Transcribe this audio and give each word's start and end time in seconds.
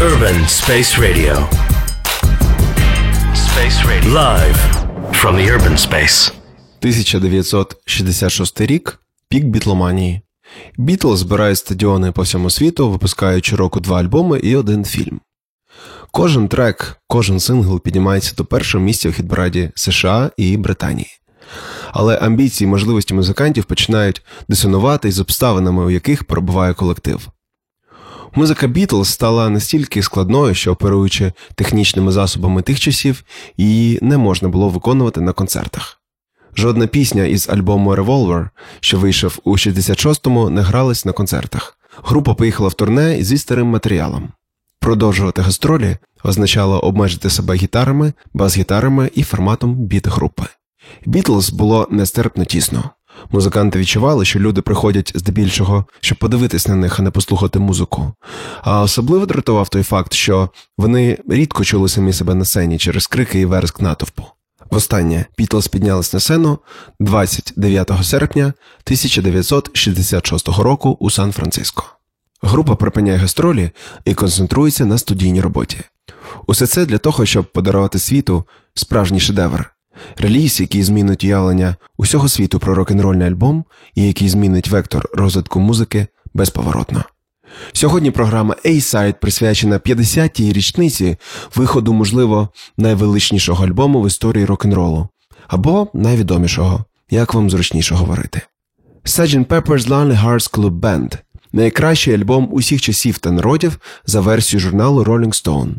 Urban 0.00 0.46
Space 0.46 0.98
Radio. 0.98 1.34
Space 3.34 3.78
Radio. 3.88 4.12
Live 4.12 4.58
from 5.12 5.36
the 5.36 5.50
urban 5.50 5.76
space. 5.78 6.32
1966 6.80 8.60
рік 8.60 8.98
пік 9.28 9.44
бітломанії. 9.44 10.20
Бітлз 10.78 11.18
збирають 11.18 11.58
стадіони 11.58 12.12
по 12.12 12.22
всьому 12.22 12.50
світу, 12.50 12.90
випускають 12.90 13.46
щороку 13.46 13.80
два 13.80 14.00
альбоми 14.00 14.38
і 14.38 14.56
один 14.56 14.84
фільм. 14.84 15.20
Кожен 16.10 16.48
трек, 16.48 16.96
кожен 17.08 17.40
сингл 17.40 17.80
піднімається 17.80 18.34
до 18.36 18.44
першого 18.44 18.84
місця 18.84 19.10
в 19.10 19.12
хітпараді 19.12 19.70
США 19.74 20.30
і 20.36 20.56
Британії. 20.56 21.10
Але 21.92 22.16
амбіції 22.16 22.68
і 22.68 22.70
можливості 22.70 23.14
музикантів 23.14 23.64
починають 23.64 24.22
дисонувати 24.48 25.08
із 25.08 25.20
обставинами, 25.20 25.84
у 25.84 25.90
яких 25.90 26.24
перебуває 26.24 26.74
колектив. 26.74 27.28
Музика 28.36 28.66
Бітлз 28.66 29.08
стала 29.08 29.50
настільки 29.50 30.02
складною, 30.02 30.54
що, 30.54 30.72
оперуючи 30.72 31.32
технічними 31.54 32.12
засобами 32.12 32.62
тих 32.62 32.80
часів, 32.80 33.24
її 33.56 33.98
не 34.02 34.16
можна 34.16 34.48
було 34.48 34.68
виконувати 34.68 35.20
на 35.20 35.32
концертах. 35.32 36.00
Жодна 36.56 36.86
пісня 36.86 37.24
із 37.24 37.48
альбому 37.48 37.94
Revolver, 37.94 38.48
що 38.80 38.98
вийшов 38.98 39.38
у 39.44 39.52
66-му, 39.52 40.50
не 40.50 40.60
гралась 40.60 41.04
на 41.04 41.12
концертах. 41.12 41.78
Група 42.04 42.34
поїхала 42.34 42.68
в 42.68 42.74
турне 42.74 43.22
зі 43.22 43.38
старим 43.38 43.66
матеріалом. 43.66 44.28
Продовжувати 44.80 45.42
гастролі 45.42 45.96
означало 46.24 46.80
обмежити 46.80 47.30
себе 47.30 47.54
гітарами, 47.54 48.12
бас-гітарами 48.34 49.10
і 49.14 49.22
форматом 49.22 49.74
біт-групи. 49.74 50.42
Бітлз 51.06 51.50
було 51.50 51.88
нестерпно 51.90 52.44
тісно. 52.44 52.90
Музиканти 53.30 53.78
відчували, 53.78 54.24
що 54.24 54.38
люди 54.38 54.62
приходять 54.62 55.12
здебільшого, 55.14 55.84
щоб 56.00 56.18
подивитись 56.18 56.68
на 56.68 56.74
них, 56.74 57.00
а 57.00 57.02
не 57.02 57.10
послухати 57.10 57.58
музику. 57.58 58.12
А 58.62 58.82
особливо 58.82 59.26
дратував 59.26 59.68
той 59.68 59.82
факт, 59.82 60.12
що 60.12 60.50
вони 60.78 61.18
рідко 61.28 61.64
чули 61.64 61.88
самі 61.88 62.12
себе 62.12 62.34
на 62.34 62.44
сцені 62.44 62.78
через 62.78 63.06
крики 63.06 63.40
і 63.40 63.44
вереск 63.44 63.80
натовпу. 63.80 64.24
Востаннє 64.70 65.26
Бітлз 65.38 65.68
піднялись 65.68 66.12
на 66.12 66.20
сцену 66.20 66.58
29 67.00 67.90
серпня 68.02 68.44
1966 68.44 70.48
року 70.48 70.96
у 71.00 71.10
Сан-Франциско. 71.10 71.84
Група 72.42 72.76
припиняє 72.76 73.18
гастролі 73.18 73.70
і 74.04 74.14
концентрується 74.14 74.84
на 74.84 74.98
студійній 74.98 75.40
роботі. 75.40 75.80
Усе 76.46 76.66
це 76.66 76.86
для 76.86 76.98
того, 76.98 77.26
щоб 77.26 77.52
подарувати 77.52 77.98
світу 77.98 78.44
справжній 78.74 79.20
шедевр. 79.20 79.75
Реліз, 80.16 80.60
який 80.60 80.82
змінить 80.82 81.24
уявлення 81.24 81.76
усього 81.96 82.28
світу 82.28 82.58
про 82.58 82.74
рок-н-рольний 82.74 83.28
альбом 83.28 83.64
і 83.94 84.06
який 84.06 84.28
змінить 84.28 84.68
вектор 84.68 85.08
розвитку 85.14 85.60
музики 85.60 86.06
безповоротно. 86.34 87.04
Сьогодні 87.72 88.10
програма 88.10 88.56
A-Side 88.64 89.14
присвячена 89.20 89.78
50-й 89.78 90.52
річниці 90.52 91.16
виходу, 91.54 91.92
можливо, 91.92 92.48
найвеличнішого 92.76 93.64
альбому 93.64 94.02
в 94.02 94.06
історії 94.06 94.44
рок-н-ролу 94.44 95.08
або 95.48 95.88
найвідомішого, 95.94 96.84
як 97.10 97.34
вам 97.34 97.50
зручніше 97.50 97.94
говорити. 97.94 98.42
Sgt. 99.04 99.46
Pepper's 99.46 99.88
Lonely 99.88 100.24
Hearts 100.24 100.50
Club 100.50 100.80
Band 100.80 101.18
найкращий 101.56 102.14
альбом 102.14 102.48
усіх 102.52 102.80
часів 102.80 103.18
та 103.18 103.30
народів 103.30 103.78
за 104.06 104.20
версією 104.20 104.60
журналу 104.60 105.02
Rolling 105.04 105.44
Stone. 105.44 105.70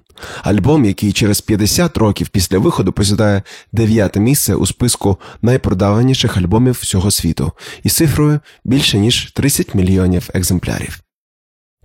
Альбом, 0.44 0.86
який 0.86 1.12
через 1.12 1.42
50 1.42 1.98
років 1.98 2.30
після 2.30 2.60
виходу 2.60 2.92
посідає 2.92 3.42
дев'яте 3.72 4.20
місце 4.20 4.56
у 4.56 4.66
списку 4.66 5.18
найпродаваніших 5.42 6.38
альбомів 6.38 6.78
всього 6.82 7.12
світу 7.12 7.52
із 7.84 7.94
цифрою 7.94 8.40
більше 8.66 9.00
ніж 9.00 9.32
30 9.32 9.76
мільйонів 9.76 10.30
екземплярів. 10.34 11.00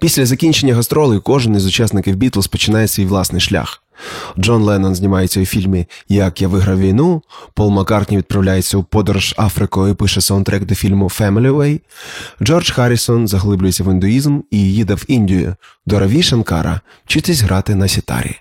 Після 0.00 0.26
закінчення 0.26 0.74
гастролей 0.74 1.20
кожен 1.20 1.56
із 1.56 1.66
учасників 1.66 2.16
Бітлз 2.16 2.46
починає 2.46 2.88
свій 2.88 3.04
власний 3.04 3.40
шлях. 3.40 3.82
Джон 4.38 4.62
Леннон 4.62 4.94
знімається 4.94 5.40
у 5.40 5.44
фільмі 5.44 5.86
Як 6.08 6.42
я 6.42 6.48
виграв 6.48 6.80
війну. 6.80 7.22
Пол 7.54 7.70
Маккартні 7.70 8.16
відправляється 8.16 8.78
у 8.78 8.82
подорож 8.82 9.34
Африкою 9.38 9.92
і 9.92 9.96
пише 9.96 10.20
саундтрек 10.20 10.64
до 10.64 10.74
фільму 10.74 11.04
Family 11.04 11.56
Way. 11.56 11.80
Джордж 12.42 12.70
Харрісон 12.70 13.28
заглиблюється 13.28 13.84
в 13.84 13.92
індуїзм 13.92 14.40
і 14.50 14.58
їде 14.58 14.94
в 14.94 15.04
Індію 15.08 15.56
до 15.86 15.98
Раві 15.98 16.22
Шанкара 16.22 16.80
вчитись 17.04 17.40
грати 17.40 17.74
на 17.74 17.88
сітарі. 17.88 18.36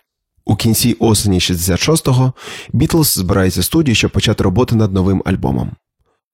У 0.45 0.55
кінці 0.55 0.95
осені 0.99 1.39
66-го 1.39 2.33
Бітлз 2.73 3.13
збирається 3.13 3.61
в 3.61 3.63
студії, 3.63 3.95
щоб 3.95 4.11
почати 4.11 4.43
роботу 4.43 4.75
над 4.75 4.93
новим 4.93 5.21
альбомом. 5.25 5.71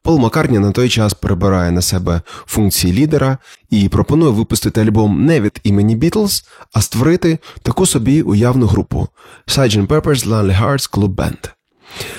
Пол 0.07 0.19
Маккарні 0.19 0.59
на 0.59 0.71
той 0.71 0.89
час 0.89 1.13
перебирає 1.13 1.71
на 1.71 1.81
себе 1.81 2.21
функції 2.45 2.93
лідера 2.93 3.37
і 3.69 3.89
пропонує 3.89 4.31
випустити 4.31 4.81
альбом 4.81 5.25
не 5.25 5.41
від 5.41 5.59
імені 5.63 5.95
Бітлз, 5.95 6.45
а 6.73 6.81
створити 6.81 7.39
таку 7.61 7.85
собі 7.85 8.21
уявну 8.21 8.65
групу 8.65 9.07
Sgt. 9.47 9.87
Pepper's 9.87 10.27
Lonely 10.27 10.61
Hearts 10.61 10.91
Club 10.91 11.15
Band. 11.15 11.49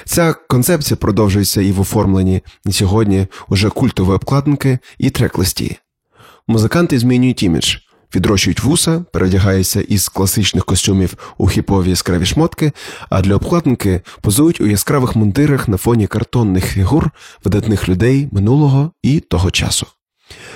Ця 0.04 0.32
концепція 0.32 0.96
продовжується 0.96 1.62
і 1.62 1.72
в 1.72 1.80
оформленні 1.80 2.42
на 2.64 2.72
сьогодні 2.72 3.26
уже 3.48 3.70
культової 3.70 4.16
обкладинки 4.16 4.78
і 4.98 5.10
трек-листі. 5.10 5.76
Музиканти 6.48 6.98
змінюють 6.98 7.42
імідж 7.42 7.76
відрощують 8.14 8.62
вуса, 8.62 9.04
передягаються 9.12 9.80
із 9.80 10.08
класичних 10.08 10.64
костюмів 10.64 11.14
у 11.38 11.48
хіпові 11.48 11.90
яскраві 11.90 12.26
шмотки, 12.26 12.72
а 13.10 13.22
для 13.22 13.34
обкладинки 13.34 14.00
позують 14.20 14.60
у 14.60 14.66
яскравих 14.66 15.16
мундирах 15.16 15.68
на 15.68 15.76
фоні 15.76 16.06
картонних 16.06 16.66
фігур 16.66 17.10
видатних 17.44 17.88
людей 17.88 18.28
минулого 18.32 18.90
і 19.02 19.20
того 19.20 19.50
часу. 19.50 19.86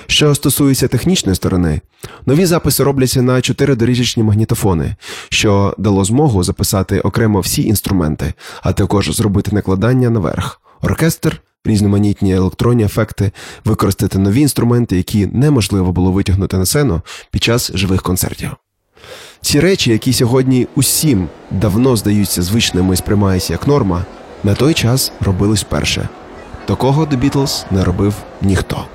Що 0.07 0.35
стосується 0.35 0.87
технічної 0.87 1.35
сторони, 1.35 1.81
нові 2.25 2.45
записи 2.45 2.83
робляться 2.83 3.21
на 3.21 3.41
чотиридоріжечні 3.41 4.23
магнітофони, 4.23 4.95
що 5.29 5.75
дало 5.77 6.05
змогу 6.05 6.43
записати 6.43 6.99
окремо 6.99 7.39
всі 7.39 7.63
інструменти, 7.63 8.33
а 8.61 8.73
також 8.73 9.15
зробити 9.15 9.51
накладання 9.55 10.09
наверх, 10.09 10.61
оркестр 10.81 11.41
різноманітні 11.65 12.35
електронні 12.35 12.83
ефекти, 12.83 13.31
використати 13.65 14.19
нові 14.19 14.41
інструменти, 14.41 14.97
які 14.97 15.27
неможливо 15.27 15.91
було 15.91 16.11
витягнути 16.11 16.57
на 16.57 16.65
сцену 16.65 17.01
під 17.31 17.43
час 17.43 17.71
живих 17.73 18.01
концертів. 18.01 18.49
Ці 19.41 19.59
речі, 19.59 19.91
які 19.91 20.13
сьогодні 20.13 20.67
усім 20.75 21.27
давно 21.51 21.95
здаються 21.95 22.41
звичними 22.41 22.93
і 22.93 22.97
сприймаються 22.97 23.53
як 23.53 23.67
норма, 23.67 24.05
на 24.43 24.55
той 24.55 24.73
час 24.73 25.11
робились 25.21 25.63
вперше. 25.63 26.09
Такого 26.65 27.05
The 27.05 27.19
Beatles 27.19 27.65
не 27.71 27.83
робив 27.83 28.13
ніхто. 28.41 28.85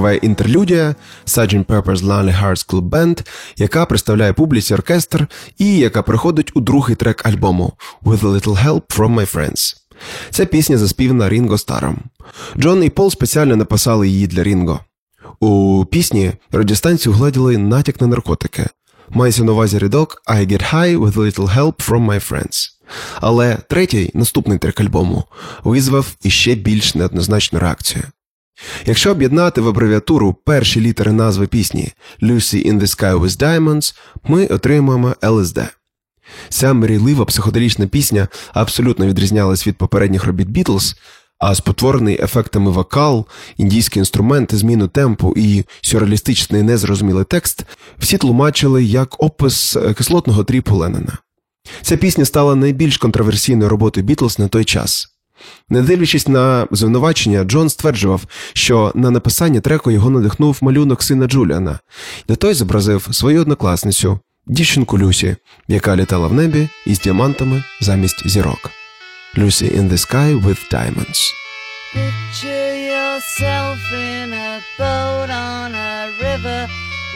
Альбом 0.00 0.18
інтерлюдія 0.22 0.94
Sgt. 1.26 1.64
Pepper's 1.64 1.98
Lonely 1.98 2.42
Hearts 2.42 2.68
Club 2.68 2.88
Band, 2.88 3.26
яка 3.56 3.86
представляє 3.86 4.32
публіці 4.32 4.74
оркестр 4.74 5.26
і 5.58 5.78
яка 5.78 6.02
приходить 6.02 6.50
у 6.54 6.60
другий 6.60 6.96
трек 6.96 7.26
альбому 7.26 7.72
With 8.02 8.20
a 8.20 8.40
Little 8.40 8.64
Help 8.64 8.82
from 8.98 9.14
My 9.14 9.34
Friends. 9.34 9.76
Ця 10.30 10.46
пісня 10.46 10.78
заспівана 10.78 11.28
Рінго 11.28 11.58
Старом. 11.58 11.98
Джон 12.58 12.84
і 12.84 12.90
Пол 12.90 13.10
спеціально 13.10 13.56
написали 13.56 14.08
її 14.08 14.26
для 14.26 14.42
Рінго. 14.42 14.80
У 15.40 15.84
пісні 15.90 16.32
радіостанцію 16.52 17.12
гладіли 17.12 17.58
натяк 17.58 18.00
на 18.00 18.06
наркотики. 18.06 18.66
Мається 19.08 19.44
на 19.44 19.52
увазі 19.52 19.78
рядок 19.78 20.22
I 20.26 20.46
get 20.46 20.74
high 20.74 20.98
with 20.98 21.12
a 21.12 21.32
little 21.32 21.56
help 21.56 21.88
from 21.88 22.06
my 22.06 22.30
friends. 22.30 22.68
Але 23.20 23.58
третій, 23.68 24.10
наступний 24.14 24.58
трек 24.58 24.80
альбому, 24.80 25.24
визвав 25.64 26.06
іще 26.22 26.54
більш 26.54 26.94
неоднозначну 26.94 27.58
реакцію. 27.58 28.04
Якщо 28.86 29.10
об'єднати 29.10 29.60
в 29.60 29.68
абревіатуру 29.68 30.36
перші 30.44 30.80
літери 30.80 31.12
назви 31.12 31.46
пісні 31.46 31.92
Lucy 32.22 32.72
in 32.72 32.80
the 32.80 32.96
Sky 32.96 33.20
with 33.20 33.38
Diamonds, 33.38 33.94
ми 34.24 34.46
отримаємо 34.46 35.14
LSD. 35.22 35.68
Ця 36.48 36.72
мрійлива 36.72 37.24
психоделічна 37.24 37.86
пісня 37.86 38.28
абсолютно 38.52 39.06
відрізнялась 39.06 39.66
від 39.66 39.76
попередніх 39.76 40.24
робіт 40.24 40.48
Бітлз, 40.48 40.96
а 41.38 41.54
спотворений 41.54 42.22
ефектами 42.22 42.70
вокал, 42.70 43.26
індійські 43.56 43.98
інструменти, 43.98 44.56
зміну 44.56 44.88
темпу 44.88 45.34
і 45.36 45.64
сюрреалістичний 45.80 46.62
незрозумілий 46.62 47.24
текст 47.24 47.64
всі 47.98 48.18
тлумачили 48.18 48.84
як 48.84 49.22
опис 49.22 49.76
кислотного 49.96 50.44
тріпу 50.44 50.76
Леннона. 50.76 51.18
Ця 51.82 51.96
пісня 51.96 52.24
стала 52.24 52.54
найбільш 52.54 52.96
контроверсійною 52.96 53.68
роботою 53.68 54.06
Бітлз 54.06 54.38
на 54.38 54.48
той 54.48 54.64
час. 54.64 55.09
Не 55.68 55.82
дивлячись 55.82 56.28
на 56.28 56.66
звинувачення, 56.70 57.44
Джон 57.44 57.68
стверджував, 57.68 58.22
що 58.52 58.92
на 58.94 59.10
написання 59.10 59.60
треку 59.60 59.90
його 59.90 60.10
надихнув 60.10 60.58
малюнок 60.60 61.02
сина 61.02 61.26
Джуліана, 61.26 61.78
де 62.28 62.36
той 62.36 62.54
зобразив 62.54 63.08
свою 63.10 63.40
однокласницю, 63.40 64.18
дівчинку 64.46 64.98
Люсі, 64.98 65.36
яка 65.68 65.96
літала 65.96 66.26
в 66.26 66.32
небі 66.32 66.68
із 66.86 67.00
діамантами 67.00 67.64
замість 67.80 68.28
зірок. 68.28 68.70
Lucy 69.36 69.68
in 69.78 69.88
the 69.88 69.96
sky 69.96 70.34
with 70.44 70.68
diamonds. 70.72 71.32
Picture 71.94 72.74
yourself 72.92 73.78
in 73.92 74.32
a 74.32 74.60
boat 74.76 75.30
on 75.30 75.72
a 75.74 76.10
river 76.20 76.66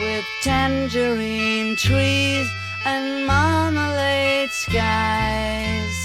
with 0.01 0.25
tangerine 0.41 1.75
trees 1.75 2.47
and 2.85 3.25
marmalade 3.27 4.51
skies. 4.51 6.04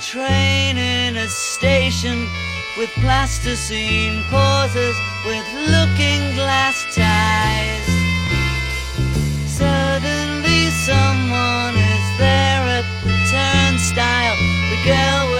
Train 0.00 0.76
in 0.76 1.16
a 1.16 1.28
station 1.28 2.28
with 2.76 2.90
plasticine 3.00 4.22
pauses 4.30 4.96
with 5.24 5.46
looking 5.54 6.20
glass 6.34 6.84
ties. 6.94 7.86
Suddenly 9.48 10.68
someone 10.84 11.74
is 11.74 12.06
there 12.18 12.64
at 12.78 12.86
the 13.04 13.16
turnstile. 13.32 14.36
The 14.70 14.80
girl 14.84 15.35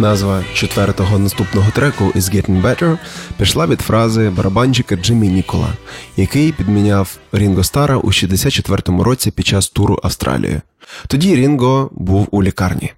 Назва 0.00 0.44
четвертого 0.54 1.18
наступного 1.18 1.70
треку 1.70 2.04
«Is 2.04 2.30
Getting 2.34 2.62
Better» 2.62 2.98
пішла 3.38 3.66
від 3.66 3.80
фрази 3.80 4.30
барабанщика 4.30 4.96
Джиммі 4.96 5.28
Нікола, 5.28 5.68
який 6.16 6.52
підміняв 6.52 7.18
Рінго 7.32 7.64
Стара 7.64 7.96
у 7.96 8.06
64-му 8.06 9.04
році 9.04 9.30
під 9.30 9.46
час 9.46 9.68
туру 9.68 9.98
Австралії. 10.02 10.60
Тоді 11.06 11.36
Рінго 11.36 11.90
був 11.92 12.28
у 12.30 12.42
лікарні. 12.42 12.92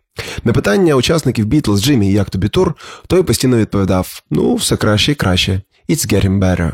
На 0.45 0.53
питання 0.53 0.95
учасників 0.95 1.47
Бітлз 1.47 1.83
Джиммі, 1.83 2.13
як 2.13 2.31
тобі 2.31 2.49
тур, 2.49 2.75
той 3.07 3.23
постійно 3.23 3.57
відповідав: 3.57 4.23
Ну, 4.31 4.55
все 4.55 4.77
краще 4.77 5.13
і 5.13 5.15
краще. 5.15 5.61
It's 5.89 6.13
getting 6.13 6.39
better. 6.39 6.73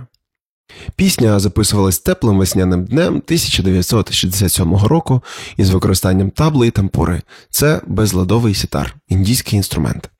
Пісня 0.96 1.38
записувалась 1.38 1.98
теплим 1.98 2.38
весняним 2.38 2.84
днем 2.84 3.14
1967 3.14 4.76
року 4.76 5.22
із 5.56 5.70
використанням 5.70 6.30
табли 6.30 6.66
і 6.66 6.70
тампури. 6.70 7.22
Це 7.50 7.80
безладовий 7.86 8.54
сітар, 8.54 8.94
індійський 9.08 9.56
інструмент. 9.56 10.10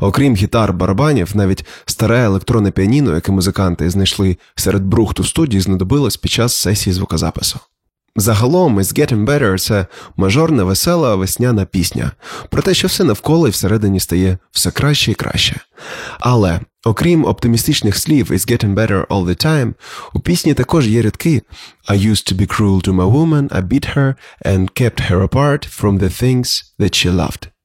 Окрім 0.00 0.34
гітар, 0.34 0.72
барабанів, 0.72 1.36
навіть 1.36 1.64
старе 1.86 2.24
електронне 2.24 2.70
піаніно, 2.70 3.14
яке 3.14 3.32
музиканти 3.32 3.90
знайшли 3.90 4.36
серед 4.54 4.84
брухту 4.84 5.24
студії, 5.24 5.60
знадобилось 5.60 6.16
під 6.16 6.30
час 6.30 6.54
сесії 6.54 6.94
звукозапису. 6.94 7.60
Загалом 8.18 8.78
«It's 8.78 8.98
Getting 8.98 9.26
Better»– 9.26 9.58
це 9.58 9.86
мажорна, 10.16 10.64
весела 10.64 11.14
весняна 11.14 11.64
пісня 11.64 12.12
про 12.50 12.62
те, 12.62 12.74
що 12.74 12.88
все 12.88 13.04
навколо 13.04 13.48
і 13.48 13.50
всередині 13.50 14.00
стає 14.00 14.38
все 14.50 14.70
краще 14.70 15.10
і 15.12 15.14
краще. 15.14 15.60
Але, 16.20 16.60
окрім 16.84 17.24
оптимістичних 17.24 17.98
слів 17.98 18.30
«It's 18.30 18.50
getting 18.50 18.74
better 18.74 19.06
all 19.06 19.26
the 19.26 19.46
time», 19.46 19.74
у 20.14 20.20
пісні 20.20 20.54
також 20.54 20.88
є 20.88 21.02
рядки 21.02 21.42
«I 21.88 22.08
used 22.08 22.32
to 22.32 22.40
be 22.40 22.46
cruel 22.46 22.88
to 22.88 22.94
my 22.94 23.12
woman, 23.12 23.48
I 23.48 23.68
beat 23.68 23.96
her 23.96 24.14
and 24.44 24.70
kept 24.80 25.10
her 25.10 25.28
apart 25.28 25.80
from 25.80 25.98
the 25.98 26.22
things 26.22 26.62
that 26.78 26.94
she 26.94 27.16
loved». 27.16 27.55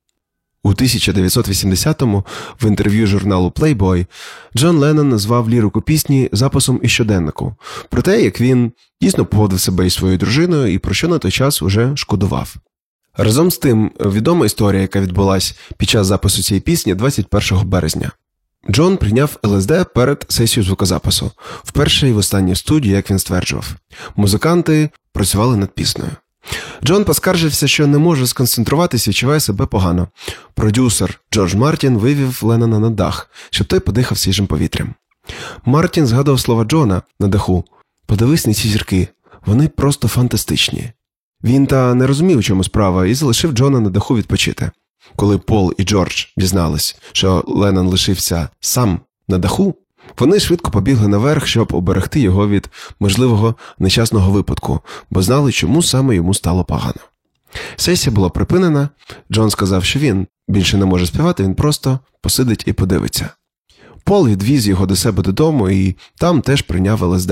У 0.63 0.73
1980-му 0.73 2.25
в 2.61 2.67
інтерв'ю 2.67 3.07
журналу 3.07 3.49
Playboy 3.49 4.05
Джон 4.57 4.77
Леннон 4.77 5.09
назвав 5.09 5.49
лірику 5.49 5.81
пісні 5.81 6.29
записом 6.31 6.79
із 6.83 6.91
щоденнику 6.91 7.55
про 7.89 8.01
те, 8.01 8.21
як 8.21 8.41
він 8.41 8.71
дійсно 9.01 9.25
поводив 9.25 9.59
себе 9.59 9.87
із 9.87 9.93
своєю 9.93 10.17
дружиною 10.17 10.73
і 10.73 10.77
про 10.77 10.93
що 10.93 11.07
на 11.07 11.17
той 11.17 11.31
час 11.31 11.61
уже 11.61 11.95
шкодував. 11.95 12.55
Разом 13.17 13.51
з 13.51 13.57
тим, 13.57 13.91
відома 13.99 14.45
історія, 14.45 14.81
яка 14.81 15.01
відбулася 15.01 15.53
під 15.77 15.89
час 15.89 16.07
запису 16.07 16.43
цієї 16.43 16.61
пісні 16.61 16.95
21 16.95 17.69
березня. 17.69 18.11
Джон 18.69 18.97
прийняв 18.97 19.39
ЛСД 19.45 19.93
перед 19.95 20.25
сесією 20.29 20.65
звукозапису, 20.65 21.31
вперше 21.63 22.09
і 22.09 22.13
в 22.13 22.17
останній 22.17 22.55
студії, 22.55 22.95
як 22.95 23.11
він 23.11 23.19
стверджував. 23.19 23.75
Музиканти 24.15 24.89
працювали 25.13 25.57
над 25.57 25.75
піснею. 25.75 26.11
Джон 26.83 27.03
поскаржився, 27.03 27.67
що 27.67 27.87
не 27.87 27.97
може 27.97 28.27
сконцентруватися 28.27 29.09
і 29.09 29.11
відчуває 29.11 29.39
себе 29.39 29.65
погано. 29.65 30.07
Продюсер 30.53 31.19
Джордж 31.33 31.53
Мартін 31.53 31.97
вивів 31.97 32.39
Леннона 32.43 32.79
на 32.79 32.89
дах, 32.89 33.29
щоб 33.49 33.67
той 33.67 33.79
подихав 33.79 34.17
свіжим 34.17 34.47
повітрям. 34.47 34.93
Мартін 35.65 36.07
згадував 36.07 36.39
слова 36.39 36.63
Джона 36.63 37.01
на 37.19 37.27
даху 37.27 37.65
подивись 38.11 38.47
на 38.47 38.53
ці 38.53 38.67
зірки, 38.67 39.07
вони 39.45 39.67
просто 39.67 40.07
фантастичні. 40.07 40.91
Він 41.43 41.67
та 41.67 41.93
не 41.93 42.07
розумів, 42.07 42.37
у 42.37 42.43
чому 42.43 42.63
справа, 42.63 43.05
і 43.05 43.13
залишив 43.13 43.51
Джона 43.51 43.79
на 43.79 43.89
даху 43.89 44.15
відпочити. 44.15 44.71
Коли 45.15 45.37
Пол 45.37 45.73
і 45.77 45.83
Джордж 45.83 46.25
дізнались, 46.37 46.97
що 47.11 47.43
Леннон 47.47 47.87
лишився 47.87 48.49
сам 48.59 48.99
на 49.27 49.37
даху, 49.37 49.75
вони 50.19 50.39
швидко 50.39 50.71
побігли 50.71 51.07
наверх, 51.07 51.47
щоб 51.47 51.73
оберегти 51.73 52.19
його 52.19 52.47
від 52.47 52.69
можливого 52.99 53.55
нещасного 53.79 54.31
випадку, 54.31 54.79
бо 55.09 55.21
знали, 55.21 55.51
чому 55.51 55.83
саме 55.83 56.15
йому 56.15 56.33
стало 56.33 56.63
погано. 56.63 56.99
Сесія 57.75 58.15
була 58.15 58.29
припинена. 58.29 58.89
Джон 59.31 59.49
сказав, 59.49 59.83
що 59.83 59.99
він 59.99 60.27
більше 60.47 60.77
не 60.77 60.85
може 60.85 61.07
співати, 61.07 61.43
він 61.43 61.55
просто 61.55 61.99
посидить 62.21 62.63
і 62.67 62.73
подивиться. 62.73 63.29
Пол 64.03 64.27
відвіз 64.27 64.67
його 64.67 64.85
до 64.85 64.95
себе 64.95 65.23
додому 65.23 65.69
і 65.69 65.95
там 66.17 66.41
теж 66.41 66.61
прийняв 66.61 67.03
ЛСД, 67.03 67.31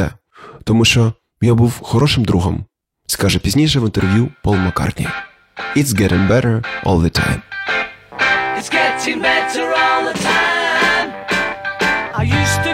тому 0.64 0.86
що 0.86 1.14
я 1.42 1.54
був 1.54 1.80
хорошим 1.82 2.26
другом, 2.26 2.66
скаже 3.08 3.40
пізніше 3.40 3.80
в 3.80 3.84
інтерв'ю 3.84 4.30
Пол 4.44 4.56
Маккартні. 4.56 5.08
It's 5.76 5.94
getting 5.94 6.28
better 6.28 6.64
all 6.84 7.00
the 7.00 7.12
time. 7.22 7.42
It's 8.58 8.70
getting 8.70 9.22
better 9.22 9.66
all 9.84 10.02
the 10.10 10.18
time. 10.30 11.08
I 12.22 12.24
used 12.42 12.62
to 12.68 12.69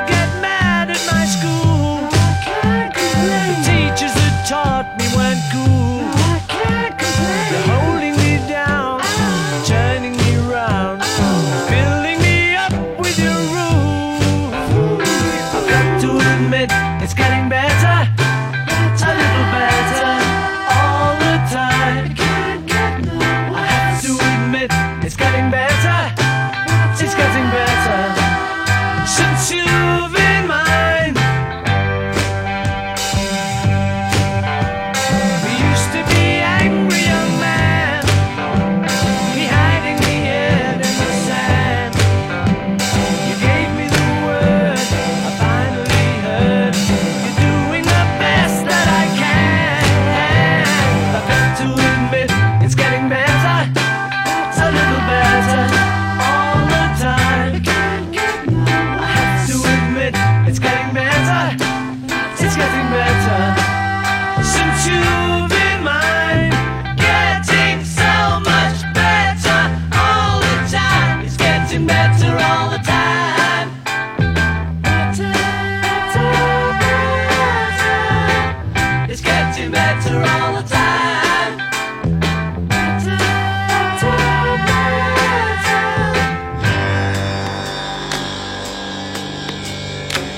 better 79.76 80.18
all 80.32 80.52
the 80.60 80.66
time. 80.68 81.54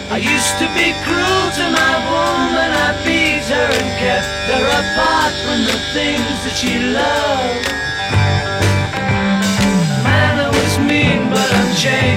I 0.10 0.18
used 0.36 0.56
to 0.62 0.68
be 0.74 0.88
cruel 1.06 1.46
to 1.60 1.66
my 1.80 1.94
woman, 2.10 2.70
I 2.88 2.90
beat 3.06 3.46
her 3.54 3.70
and 3.80 3.90
kept 4.02 4.34
her 4.50 4.66
apart 4.82 5.34
from 5.46 5.60
the 5.70 5.78
things 5.94 6.38
that 6.44 6.56
she 6.60 6.74
loved. 7.00 7.68
Man, 10.06 10.34
I 10.46 10.50
was 10.58 10.74
mean, 10.90 11.30
but 11.30 11.50
I'm 11.60 11.72
changing, 11.86 12.17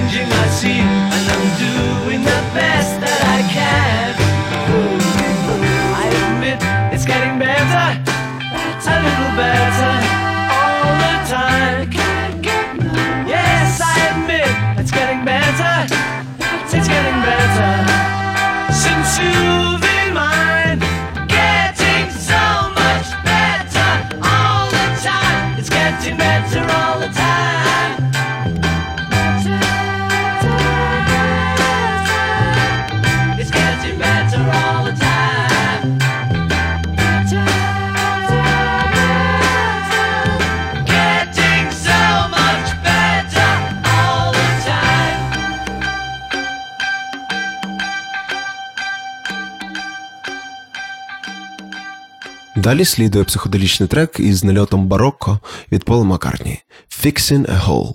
Далі 52.61 52.85
слідує 52.85 53.25
психоделічний 53.25 53.89
трек 53.89 54.21
із 54.21 54.45
нальотом 54.45 54.87
барокко 54.87 55.39
від 55.73 55.85
Пола 55.85 56.05
Маккартні 56.05 56.61
«Fixing 57.05 57.47
a 57.47 57.67
Hole». 57.67 57.93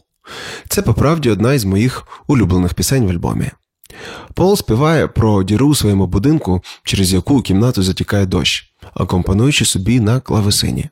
Це 0.69 0.81
по 0.81 0.93
правді 0.93 1.29
одна 1.29 1.53
із 1.53 1.65
моїх 1.65 2.07
улюблених 2.27 2.73
пісень 2.73 3.05
в 3.05 3.09
альбомі. 3.09 3.51
Пол 4.33 4.57
співає 4.57 5.07
про 5.07 5.43
діру 5.43 5.67
у 5.67 5.75
своєму 5.75 6.07
будинку, 6.07 6.63
через 6.83 7.13
яку 7.13 7.39
у 7.39 7.41
кімнату 7.41 7.83
затікає 7.83 8.25
дощ, 8.25 8.73
акомпануючи 8.93 9.65
собі 9.65 9.99
на 9.99 10.19
клавесині. 10.19 10.89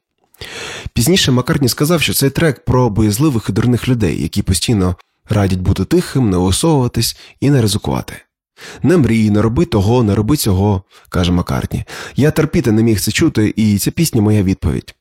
Пізніше 0.93 1.31
Маккартні 1.31 1.69
сказав, 1.69 2.01
що 2.01 2.13
цей 2.13 2.29
трек 2.29 2.65
про 2.65 2.89
боязливих 2.89 3.45
і 3.49 3.51
дурних 3.51 3.87
людей, 3.87 4.21
які 4.21 4.41
постійно 4.41 4.95
радять 5.29 5.59
бути 5.59 5.85
тихим, 5.85 6.29
не 6.29 6.37
висовуватись 6.37 7.17
і 7.39 7.49
не 7.49 7.61
ризикувати. 7.61 8.13
Не 8.83 8.97
мрій, 8.97 9.29
не 9.29 9.41
роби 9.41 9.65
того, 9.65 10.03
не 10.03 10.15
роби 10.15 10.37
цього, 10.37 10.83
каже 11.09 11.31
Маккартні. 11.31 11.83
Я 12.15 12.31
терпіти 12.31 12.71
не 12.71 12.83
міг 12.83 12.99
це 12.99 13.11
чути, 13.11 13.53
і 13.55 13.77
ця 13.77 13.91
пісня 13.91 14.21
моя 14.21 14.43
відповідь. 14.43 14.95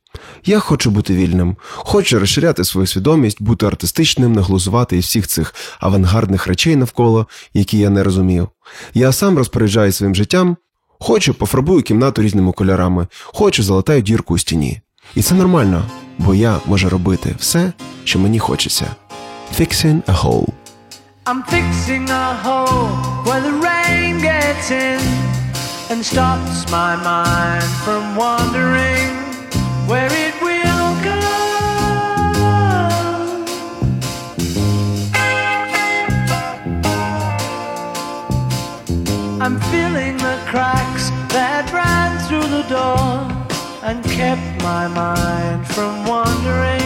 Я 0.45 0.59
хочу 0.59 0.91
бути 0.91 1.15
вільним, 1.15 1.57
хочу 1.69 2.19
розширяти 2.19 2.65
свою 2.65 2.87
свідомість, 2.87 3.43
бути 3.43 3.67
артистичним, 3.67 4.33
не 4.33 4.41
глузувати 4.41 4.97
із 4.97 5.05
всіх 5.05 5.27
цих 5.27 5.55
авангардних 5.81 6.47
речей 6.47 6.77
навколо, 6.77 7.27
які 7.55 7.79
я 7.79 7.91
не 7.91 8.03
розумів. 8.03 8.49
Я 8.95 9.12
сам 9.12 9.38
розпоряджаю 9.38 9.93
своїм 9.93 10.15
життям, 10.15 10.57
хочу 11.01 11.35
пофарбую 11.35 11.83
кімнату 11.83 12.23
різними 12.23 12.53
кольорами, 12.53 13.07
хочу 13.25 13.62
залатаю 13.62 14.03
дірку 14.03 14.35
у 14.35 14.38
стіні. 14.38 14.81
І 15.15 15.23
це 15.23 15.35
нормально, 15.35 15.85
бо 16.19 16.35
я 16.35 16.61
можу 16.67 16.88
робити 16.88 17.37
все, 17.38 17.73
що 18.05 18.19
мені 18.19 18.38
хочеться. 18.38 18.87
Fixing 19.59 20.03
a 20.03 20.23
hole. 20.23 20.62
I'm 21.24 21.44
fixing 21.44 22.11
a 22.11 22.35
hole 22.35 22.88
where 23.22 23.40
the 23.40 23.52
rain 23.52 24.18
gets 24.18 24.72
in 24.72 24.98
and 25.88 26.04
stops 26.04 26.68
my 26.68 26.96
mind 26.96 27.62
from 27.85 28.16
wandering 28.16 29.08
where 29.87 30.11
it 30.11 30.35
will 30.42 30.94
go. 31.04 31.20
I'm 39.40 39.61
filling 39.70 40.16
the 40.16 40.42
cracks 40.48 41.11
that 41.32 41.70
ran 41.72 42.18
through 42.26 42.48
the 42.48 42.64
door 42.68 43.30
and 43.85 44.02
kept 44.02 44.61
my 44.61 44.88
mind 44.88 45.68
from 45.68 46.04
wandering 46.04 46.82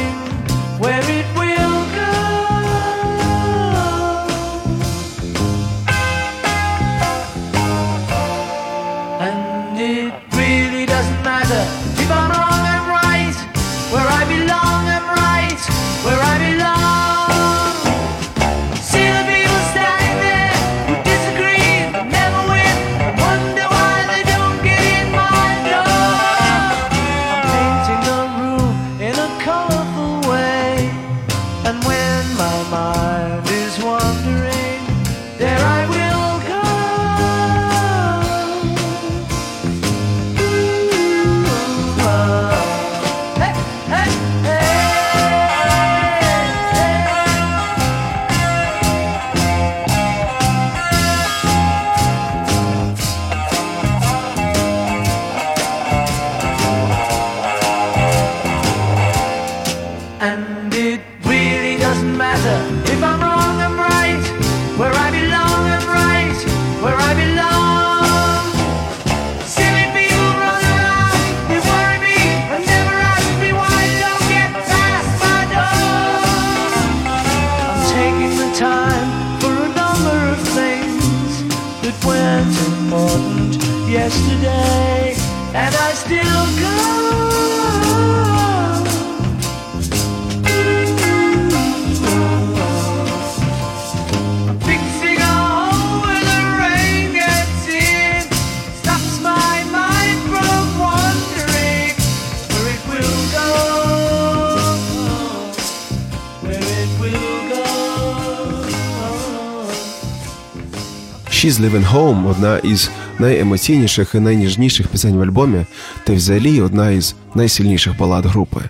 Home 111.93 112.31
одна 112.31 112.59
із 112.59 112.91
найемоційніших 113.19 114.15
і 114.15 114.21
найніжніших 114.21 114.89
пісень 114.89 115.17
в 115.17 115.23
альбомі, 115.23 115.65
та 116.05 116.13
й 116.13 116.17
взагалі 116.17 116.61
одна 116.61 116.91
із 116.91 117.15
найсильніших 117.35 117.99
балад 117.99 118.27
групи. 118.27 118.61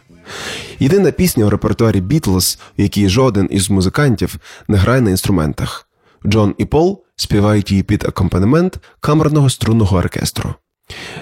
Єдина 0.80 1.10
пісня 1.10 1.44
у 1.44 1.50
репертуарі 1.50 2.00
Бітлз, 2.00 2.58
в 2.78 2.80
якій 2.80 3.08
жоден 3.08 3.48
із 3.50 3.70
музикантів 3.70 4.36
не 4.68 4.76
грає 4.76 5.00
на 5.00 5.10
інструментах. 5.10 5.88
Джон 6.26 6.54
і 6.58 6.64
Пол 6.64 7.04
співають 7.16 7.70
її 7.70 7.82
під 7.82 8.04
акомпанемент 8.04 8.78
камерного 9.00 9.50
струнного 9.50 9.96
оркестру. 9.96 10.54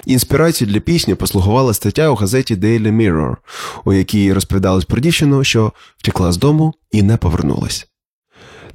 Інспірацією 0.05 0.73
для 0.73 0.79
пісні 0.79 1.15
послугувала 1.15 1.73
стаття 1.73 2.09
у 2.09 2.15
газеті 2.15 2.55
Daily 2.55 2.91
Mirror, 2.91 3.35
у 3.85 3.93
якій 3.93 4.33
розповідалось 4.33 4.85
про 4.85 4.99
дівчину, 4.99 5.43
що 5.43 5.73
втекла 5.97 6.31
з 6.31 6.37
дому 6.37 6.73
і 6.91 7.03
не 7.03 7.17
повернулась. 7.17 7.87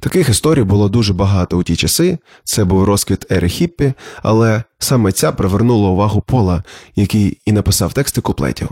Таких 0.01 0.29
історій 0.29 0.63
було 0.63 0.89
дуже 0.89 1.13
багато 1.13 1.57
у 1.57 1.63
ті 1.63 1.75
часи. 1.75 2.17
Це 2.43 2.63
був 2.63 2.83
розквіт 2.83 3.31
ери 3.31 3.49
хіппі, 3.49 3.93
але 4.23 4.63
саме 4.79 5.11
ця 5.11 5.31
привернула 5.31 5.89
увагу 5.89 6.21
Пола, 6.21 6.63
який 6.95 7.37
і 7.45 7.51
написав 7.51 7.93
тексти 7.93 8.21
куплетів. 8.21 8.69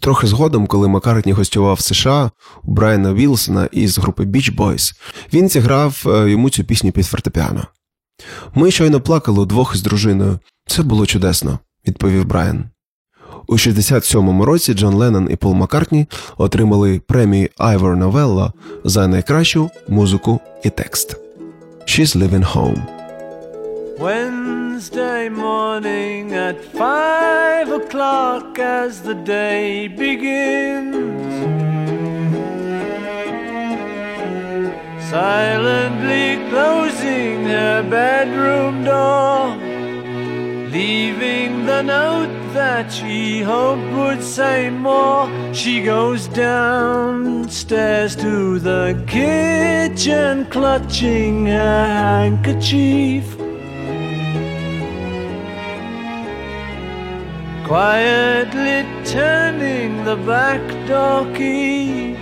Трохи 0.00 0.26
згодом, 0.26 0.66
коли 0.66 0.88
Маккартні 0.88 1.32
гостював 1.32 1.74
в 1.76 1.80
США 1.80 2.30
у 2.62 2.72
Брайана 2.72 3.14
Вілсона 3.14 3.68
із 3.72 3.98
групи 3.98 4.24
Beach 4.24 4.56
Boys, 4.56 4.92
він 5.32 5.48
зіграв 5.48 6.02
е, 6.06 6.30
йому 6.30 6.50
цю 6.50 6.64
пісню 6.64 6.92
під 6.92 7.06
фортепіано. 7.06 7.66
Ми 8.54 8.70
щойно 8.70 9.00
плакали 9.00 9.40
удвох 9.40 9.74
із 9.74 9.82
дружиною. 9.82 10.38
Це 10.66 10.82
було 10.82 11.06
чудесно, 11.06 11.58
відповів 11.88 12.24
Брайан. 12.24 12.64
У 13.46 13.52
67-му 13.52 14.44
році 14.44 14.74
Джон 14.74 14.94
Леннон 14.94 15.28
і 15.30 15.36
Пол 15.36 15.54
Маккартні 15.54 16.06
отримали 16.36 17.00
премію 17.06 17.48
Ivor 17.58 17.98
Novello 17.98 18.50
за 18.84 19.08
найкращу 19.08 19.70
музику 19.88 20.40
і 20.64 20.70
текст. 20.70 21.16
She's 21.86 22.16
Living 22.16 22.54
Home. 22.54 22.80
Wednesday 24.00 25.24
morning 25.46 26.24
at 26.48 26.56
five 26.82 27.68
o'clock 27.80 28.58
as 28.58 28.90
the 29.08 29.16
day 29.36 29.88
begins. 30.04 31.32
Silently 35.10 36.26
closing 36.50 37.36
her 37.54 37.76
bedroom 37.98 38.74
door, 38.90 39.38
leaving 40.74 41.66
the 41.66 41.82
note 41.82 42.34
that 42.52 42.90
she 42.92 43.40
hoped 43.40 43.88
would 43.94 44.20
say 44.20 44.70
more. 44.70 45.30
She 45.54 45.80
goes 45.80 46.26
downstairs 46.26 48.16
to 48.16 48.58
the 48.58 49.00
kitchen, 49.06 50.46
clutching 50.46 51.46
her 51.46 51.84
handkerchief. 52.00 53.36
Quietly 57.68 58.80
turning 59.04 60.04
the 60.04 60.16
back 60.26 60.64
door 60.88 61.24
key. 61.36 62.16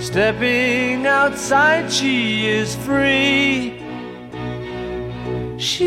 Stepping 0.00 1.06
outside, 1.06 1.92
she 1.92 2.48
is 2.48 2.74
free. 2.86 3.79
She 5.60 5.84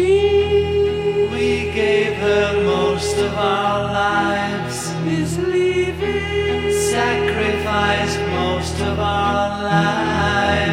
we 1.32 1.72
gave 1.72 2.14
her 2.18 2.64
most 2.64 3.18
of 3.18 3.34
our 3.34 3.86
lives 3.86 4.92
is 5.08 5.40
leaving. 5.40 6.72
Sacrificed 6.72 8.20
most 8.20 8.80
of 8.82 9.00
our 9.00 9.64
lives. 9.64 10.73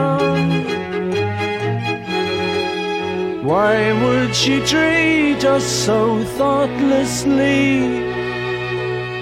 Why 3.43 3.91
would 4.03 4.35
she 4.35 4.63
treat 4.63 5.43
us 5.43 5.65
so 5.65 6.23
thoughtlessly? 6.37 8.11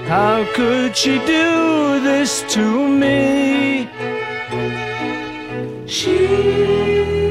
How 0.06 0.44
could 0.54 0.94
she 0.94 1.18
do 1.20 2.00
this 2.00 2.42
to 2.52 2.86
me? 2.86 3.88
She, 5.86 6.18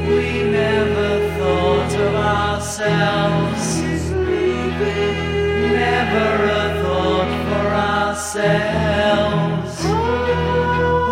we 0.09 0.49
never 0.49 1.29
thought 1.37 1.93
of 1.93 2.15
ourselves. 2.15 3.75
She's 3.75 4.09
leaving. 4.09 5.73
Never 5.73 6.29
a 6.43 6.81
thought 6.81 7.31
for 7.49 7.67
ourselves. 7.93 9.75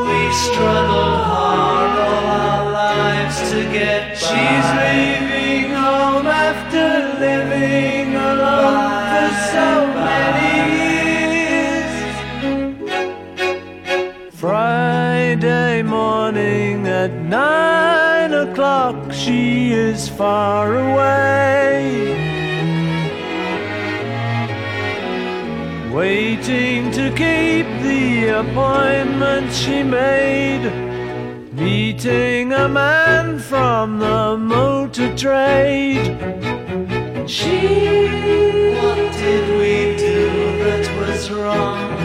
We 0.10 0.22
struggled 0.34 1.22
hard 1.30 1.94
all 2.00 2.26
our 2.26 2.72
lives 2.72 3.38
to 3.52 3.62
get 3.72 4.14
by. 4.14 4.16
She's 4.16 4.70
leaving 4.82 5.17
she 19.68 19.74
is 19.74 20.08
far 20.08 20.78
away. 20.78 22.16
Waiting 25.92 26.90
to 26.92 27.10
keep 27.10 27.68
the 27.84 28.28
appointment 28.42 29.52
she 29.52 29.84
made. 29.84 30.72
Meeting 31.52 32.54
a 32.54 32.70
man 32.70 33.40
from 33.40 34.00
the 34.00 34.38
motor 34.38 35.14
trade. 35.18 36.06
She, 37.28 37.58
what 38.78 39.12
did 39.24 39.46
we 39.60 39.98
do 39.98 40.30
that 40.64 40.86
was 41.00 41.30
wrong? 41.30 41.98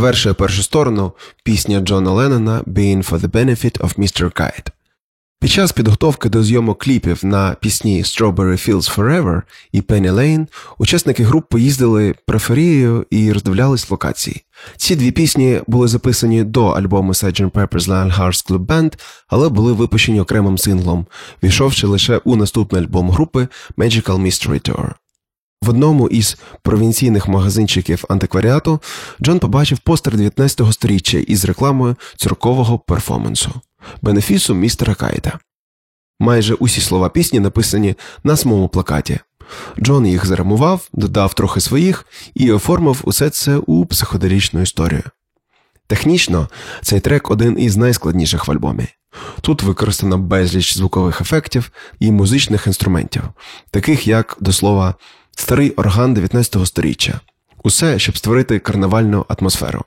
Завершує 0.00 0.34
першу 0.34 0.62
сторону 0.62 1.12
пісня 1.44 1.80
Джона 1.80 2.12
Леннона 2.12 2.60
«Being 2.66 3.10
for 3.10 3.20
the 3.20 3.28
benefit 3.28 3.80
of 3.80 3.98
Mr. 3.98 4.24
Kite». 4.24 4.66
Під 5.40 5.50
час 5.50 5.72
підготовки 5.72 6.28
до 6.28 6.42
зйомок 6.42 6.82
кліпів 6.82 7.20
на 7.22 7.56
пісні 7.60 8.02
Strawberry 8.02 8.68
Fields 8.68 8.96
Forever 8.96 9.42
і 9.72 9.80
Penny 9.80 10.12
Lane 10.12 10.46
учасники 10.78 11.24
груп 11.24 11.48
поїздили 11.48 12.14
периферією 12.26 13.06
і 13.10 13.32
роздивлялись 13.32 13.90
локації. 13.90 14.44
Ці 14.76 14.96
дві 14.96 15.10
пісні 15.10 15.60
були 15.66 15.88
записані 15.88 16.44
до 16.44 16.66
альбому 16.66 17.12
Sgt. 17.12 17.50
Pepper's 17.50 17.88
Lonely 17.88 18.18
Hearts 18.18 18.50
Club 18.50 18.66
Band, 18.66 18.92
але 19.28 19.48
були 19.48 19.72
випущені 19.72 20.20
окремим 20.20 20.58
синглом, 20.58 21.06
війшовши 21.42 21.86
лише 21.86 22.16
у 22.16 22.36
наступний 22.36 22.82
альбом 22.82 23.10
групи 23.10 23.48
Magical 23.76 24.22
Mystery 24.22 24.70
Tour. 24.70 24.90
В 25.62 25.70
одному 25.70 26.08
із 26.08 26.36
провінційних 26.62 27.28
магазинчиків 27.28 28.04
антикваріату 28.08 28.80
Джон 29.22 29.38
побачив 29.38 29.78
постер 29.78 30.14
19-го 30.14 30.72
сторіччя 30.72 31.18
із 31.18 31.44
рекламою 31.44 31.96
циркового 32.16 32.78
перформансу 32.78 33.60
бенефісу 34.02 34.54
містера 34.54 34.94
Кайта. 34.94 35.38
Майже 36.20 36.54
усі 36.54 36.80
слова 36.80 37.08
пісні 37.08 37.40
написані 37.40 37.94
на 38.24 38.36
самому 38.36 38.68
плакаті. 38.68 39.18
Джон 39.80 40.06
їх 40.06 40.26
зарамував, 40.26 40.88
додав 40.92 41.34
трохи 41.34 41.60
своїх 41.60 42.06
і 42.34 42.52
оформив 42.52 43.00
усе 43.04 43.30
це 43.30 43.56
у 43.56 43.86
психоделічну 43.86 44.60
історію. 44.62 45.02
Технічно 45.86 46.48
цей 46.82 47.00
трек 47.00 47.30
один 47.30 47.60
із 47.60 47.76
найскладніших 47.76 48.48
в 48.48 48.50
альбомі. 48.50 48.86
Тут 49.40 49.62
використано 49.62 50.18
безліч 50.18 50.76
звукових 50.76 51.20
ефектів 51.20 51.72
і 52.00 52.12
музичних 52.12 52.66
інструментів, 52.66 53.22
таких 53.70 54.06
як, 54.06 54.36
до 54.40 54.52
слова, 54.52 54.94
старий 55.40 55.70
орган 55.70 56.14
19 56.14 56.66
століття. 56.66 57.20
Усе, 57.64 57.98
щоб 57.98 58.16
створити 58.16 58.58
карнавальну 58.58 59.26
атмосферу. 59.28 59.84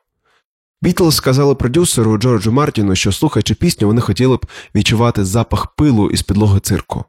Бітлз 0.82 1.16
сказали 1.16 1.56
продюсеру 1.56 2.18
Джорджу 2.18 2.52
Мартіну, 2.52 2.96
що 2.96 3.12
слухаючи 3.12 3.56
пісню, 3.56 3.88
вони 3.88 4.02
хотіли 4.02 4.38
б 4.38 4.46
відчувати 4.76 5.26
запах 5.26 5.68
пилу 5.68 6.10
із 6.10 6.22
підлоги 6.22 6.60
цирку. 6.60 7.06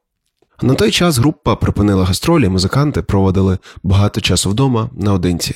На 0.63 0.75
той 0.75 0.91
час 0.91 1.19
група 1.19 1.57
припинила 1.57 2.05
гастролі, 2.05 2.49
музиканти 2.49 3.03
проводили 3.03 3.59
багато 3.83 4.21
часу 4.21 4.51
вдома 4.51 4.91
наодинці. 4.93 5.55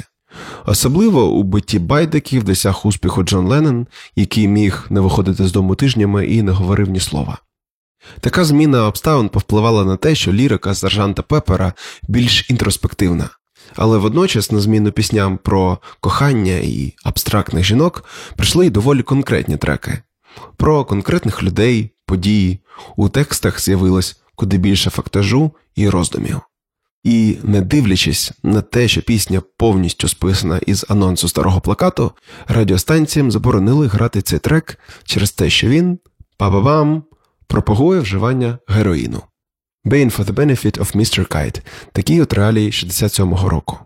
Особливо 0.66 1.31
у 1.31 1.42
битті 1.42 1.79
байдиків 1.79 2.44
досяг 2.44 2.81
успіху 2.85 3.22
Джон 3.22 3.46
Леннон, 3.46 3.87
який 4.16 4.48
міг 4.48 4.87
не 4.90 5.01
виходити 5.01 5.46
з 5.46 5.53
дому 5.53 5.74
тижнями 5.74 6.27
і 6.27 6.42
не 6.42 6.53
говорив 6.53 6.90
ні 6.90 7.01
слова. 7.01 7.38
Така 8.20 8.44
зміна 8.44 8.86
обставин 8.86 9.28
повпливала 9.28 9.84
на 9.84 9.96
те, 9.96 10.14
що 10.14 10.32
лірика 10.32 10.74
сержанта 10.74 11.22
Пепера 11.22 11.72
більш 12.08 12.50
інтроспективна. 12.50 13.28
Але 13.76 13.98
водночас 13.98 14.52
на 14.52 14.60
зміну 14.60 14.92
пісням 14.92 15.38
про 15.38 15.78
кохання 16.00 16.56
і 16.56 16.94
абстрактних 17.04 17.64
жінок 17.64 18.04
прийшли 18.36 18.66
й 18.66 18.70
доволі 18.70 19.02
конкретні 19.02 19.56
треки. 19.56 20.02
Про 20.56 20.84
конкретних 20.84 21.42
людей, 21.42 21.90
події. 22.06 22.58
У 22.96 23.08
текстах 23.08 23.60
з'явилось 23.60 24.20
куди 24.34 24.58
більше 24.58 24.90
фактажу 24.90 25.52
і 25.76 25.88
роздумів. 25.88 26.40
І 27.04 27.38
не 27.42 27.60
дивлячись 27.60 28.32
на 28.42 28.60
те, 28.60 28.88
що 28.88 29.02
пісня 29.02 29.42
повністю 29.56 30.08
списана 30.08 30.60
із 30.66 30.86
анонсу 30.88 31.28
старого 31.28 31.60
плакату, 31.60 32.12
радіостанціям 32.48 33.30
заборонили 33.30 33.86
грати 33.86 34.22
цей 34.22 34.38
трек 34.38 34.78
через 35.04 35.32
те, 35.32 35.50
що 35.50 35.68
він 35.68 35.98
па-ба-бам, 36.36 37.02
пропагує 37.48 38.00
вживання 38.00 38.58
героїну. 38.68 39.22
Bane 39.84 40.16
for 40.16 40.24
the 40.24 40.34
Benefit 40.34 40.78
of 40.78 40.96
Mr. 40.96 41.28
Kite. 41.28 41.61
Такі 41.92 42.20
от 42.20 42.32
реалії 42.32 42.70
67-го 42.70 43.48
року. 43.48 43.78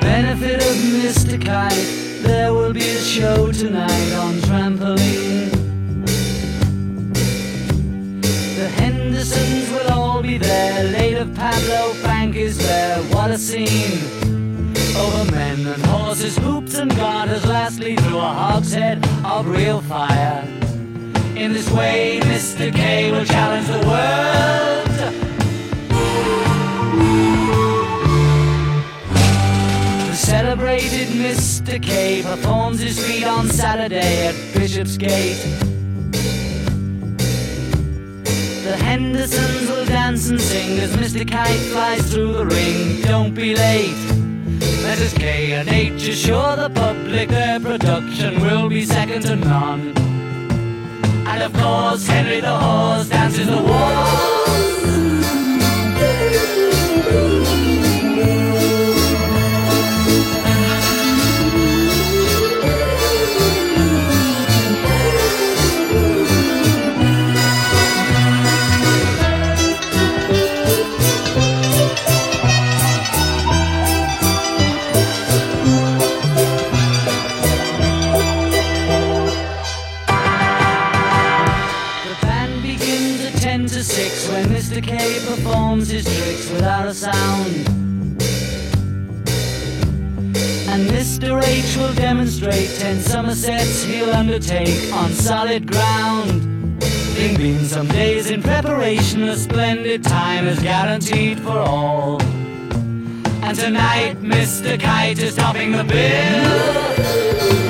Benefit 0.00 0.60
of 0.70 0.76
Mr. 1.00 1.38
Kite, 1.48 1.86
there 2.22 2.52
will 2.52 2.72
be 2.72 2.86
a 3.00 3.02
show 3.14 3.50
tonight 3.62 4.12
on 4.24 4.32
trampoline. 4.46 5.50
The 8.60 8.68
Hendersons 8.80 9.66
will 9.74 9.90
all 9.98 10.22
be 10.22 10.38
there. 10.38 10.84
Late 10.98 11.18
of 11.24 11.28
Pablo 11.34 11.80
Frank 12.02 12.36
is 12.36 12.58
there. 12.58 12.96
What 13.14 13.30
a 13.30 13.38
scene! 13.38 14.45
Over 14.98 15.30
men 15.30 15.66
and 15.66 15.84
horses, 15.86 16.38
hoops 16.38 16.74
and 16.78 16.94
garters, 16.96 17.44
lastly 17.44 17.96
through 17.96 18.18
a 18.18 18.32
hogshead 18.42 19.06
of 19.24 19.46
real 19.46 19.82
fire. 19.82 20.42
In 21.36 21.52
this 21.52 21.70
way, 21.70 22.18
Mr. 22.22 22.74
K 22.74 23.12
will 23.12 23.26
challenge 23.26 23.66
the 23.66 23.86
world. 23.86 24.88
The 30.08 30.14
celebrated 30.14 31.08
Mr. 31.08 31.82
K 31.82 32.22
performs 32.22 32.80
his 32.80 32.98
feat 33.06 33.26
on 33.26 33.48
Saturday 33.48 34.28
at 34.28 34.34
Bishopsgate. 34.54 35.36
The 38.64 38.76
Hendersons 38.82 39.68
will 39.68 39.84
dance 39.84 40.30
and 40.30 40.40
sing 40.40 40.78
as 40.78 40.96
Mr. 40.96 41.30
Kite 41.30 41.60
flies 41.70 42.10
through 42.10 42.32
the 42.32 42.46
ring. 42.46 43.02
Don't 43.02 43.34
be 43.34 43.54
late. 43.54 44.35
Mrs. 44.86 45.18
K 45.18 45.52
and 45.52 45.68
H 45.68 46.06
assure 46.08 46.54
the 46.56 46.70
public 46.70 47.28
their 47.28 47.58
production 47.58 48.40
will 48.40 48.68
be 48.68 48.84
second 48.84 49.22
to 49.22 49.34
none. 49.34 49.92
And 51.26 51.42
of 51.42 51.52
course, 51.52 52.06
Henry 52.06 52.40
the 52.40 52.56
horse 52.56 53.08
dances 53.08 53.48
the 53.48 53.62
waltz. 53.62 54.56
His 85.96 86.18
tricks 86.18 86.50
without 86.50 86.86
a 86.86 86.92
sound. 86.92 87.56
And 90.68 90.90
Mr. 90.90 91.42
H 91.42 91.76
will 91.78 91.94
demonstrate 91.94 92.68
10 92.68 93.00
Somersets 93.00 93.82
he'll 93.84 94.12
undertake 94.12 94.92
on 94.92 95.10
solid 95.12 95.66
ground. 95.66 96.82
There've 97.14 97.66
some 97.66 97.88
days 97.88 98.28
in 98.30 98.42
preparation, 98.42 99.22
a 99.22 99.36
splendid 99.36 100.04
time 100.04 100.46
is 100.46 100.58
guaranteed 100.62 101.40
for 101.40 101.58
all. 101.58 102.20
And 103.42 103.56
tonight, 103.56 104.16
Mr. 104.20 104.78
Kite 104.78 105.18
is 105.18 105.34
topping 105.34 105.72
the 105.72 105.84
bill. 105.84 107.65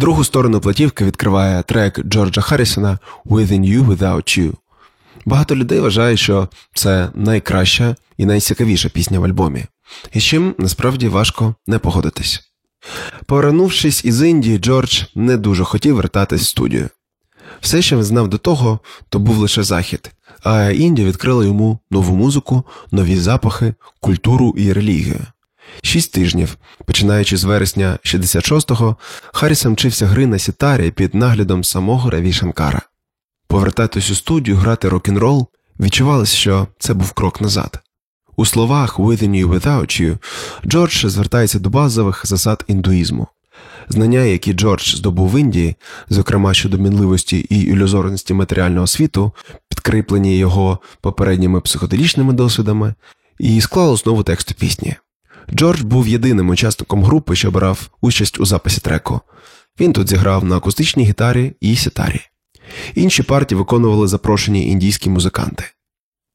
Другу 0.00 0.24
сторону 0.24 0.60
платівки 0.60 1.04
відкриває 1.04 1.62
трек 1.62 2.00
Джорджа 2.00 2.40
Харрісона 2.40 2.98
Within 3.26 3.60
You 3.60 3.86
Without 3.86 4.38
You. 4.38 4.52
Багато 5.24 5.56
людей 5.56 5.80
вважає, 5.80 6.16
що 6.16 6.48
це 6.74 7.10
найкраща 7.14 7.96
і 8.18 8.26
найцікавіша 8.26 8.88
пісня 8.88 9.20
в 9.20 9.24
альбомі, 9.24 9.64
і 10.12 10.20
з 10.20 10.24
чим 10.24 10.54
насправді 10.58 11.08
важко 11.08 11.54
не 11.66 11.78
погодитись. 11.78 12.40
Повернувшись 13.26 14.04
із 14.04 14.22
Індії, 14.22 14.58
Джордж 14.58 15.02
не 15.14 15.36
дуже 15.36 15.64
хотів 15.64 15.96
вертатись 15.96 16.42
в 16.42 16.48
студію. 16.48 16.88
Все, 17.60 17.82
що 17.82 17.96
він 17.96 18.04
знав 18.04 18.28
до 18.28 18.38
того, 18.38 18.80
то 19.08 19.18
був 19.18 19.36
лише 19.36 19.62
захід, 19.62 20.10
а 20.44 20.70
Індія 20.70 21.08
відкрила 21.08 21.44
йому 21.44 21.78
нову 21.90 22.16
музику, 22.16 22.62
нові 22.90 23.16
запахи, 23.16 23.74
культуру 24.00 24.54
і 24.56 24.72
релігію. 24.72 25.20
Шість 25.82 26.12
тижнів, 26.12 26.56
починаючи 26.84 27.36
з 27.36 27.44
вересня 27.44 27.98
66-го, 28.04 28.96
Харрісон 29.32 29.72
вчився 29.72 30.06
гри 30.06 30.26
на 30.26 30.38
сітарі 30.38 30.90
під 30.90 31.14
наглядом 31.14 31.64
самого 31.64 32.10
Раві 32.10 32.32
Шанкара. 32.32 32.82
Повертатись 33.48 34.10
у 34.10 34.14
студію, 34.14 34.56
грати 34.56 34.88
рок-н-рол 34.88 35.48
відчувалося, 35.80 36.36
що 36.36 36.66
це 36.78 36.94
був 36.94 37.12
крок 37.12 37.40
назад. 37.40 37.80
У 38.36 38.46
словах 38.46 38.98
«Within 38.98 39.30
you, 39.30 39.48
without 39.48 40.00
you» 40.02 40.18
Джордж 40.66 41.06
звертається 41.06 41.58
до 41.58 41.70
базових 41.70 42.26
засад 42.26 42.64
індуїзму. 42.68 43.26
Знання, 43.88 44.20
які 44.20 44.52
Джордж 44.52 44.94
здобув 44.96 45.30
в 45.30 45.40
Індії, 45.40 45.76
зокрема 46.08 46.54
щодо 46.54 46.78
мінливості 46.78 47.46
і 47.50 47.60
ілюзорності 47.60 48.34
матеріального 48.34 48.86
світу, 48.86 49.32
підкріплені 49.68 50.38
його 50.38 50.78
попередніми 51.00 51.60
психоделічними 51.60 52.32
досвідами, 52.32 52.94
і 53.38 53.60
склали 53.60 53.92
основу 53.92 54.22
тексту 54.22 54.54
пісні. 54.54 54.96
Джордж 55.54 55.80
був 55.80 56.08
єдиним 56.08 56.48
учасником 56.48 57.04
групи, 57.04 57.36
що 57.36 57.50
брав 57.50 57.90
участь 58.00 58.40
у 58.40 58.46
записі 58.46 58.80
треку. 58.80 59.20
Він 59.80 59.92
тут 59.92 60.08
зіграв 60.08 60.44
на 60.44 60.56
акустичній 60.56 61.04
гітарі 61.04 61.52
і 61.60 61.76
сітарі. 61.76 62.20
Інші 62.94 63.22
партії 63.22 63.58
виконували 63.58 64.08
запрошені 64.08 64.68
індійські 64.68 65.10
музиканти. 65.10 65.64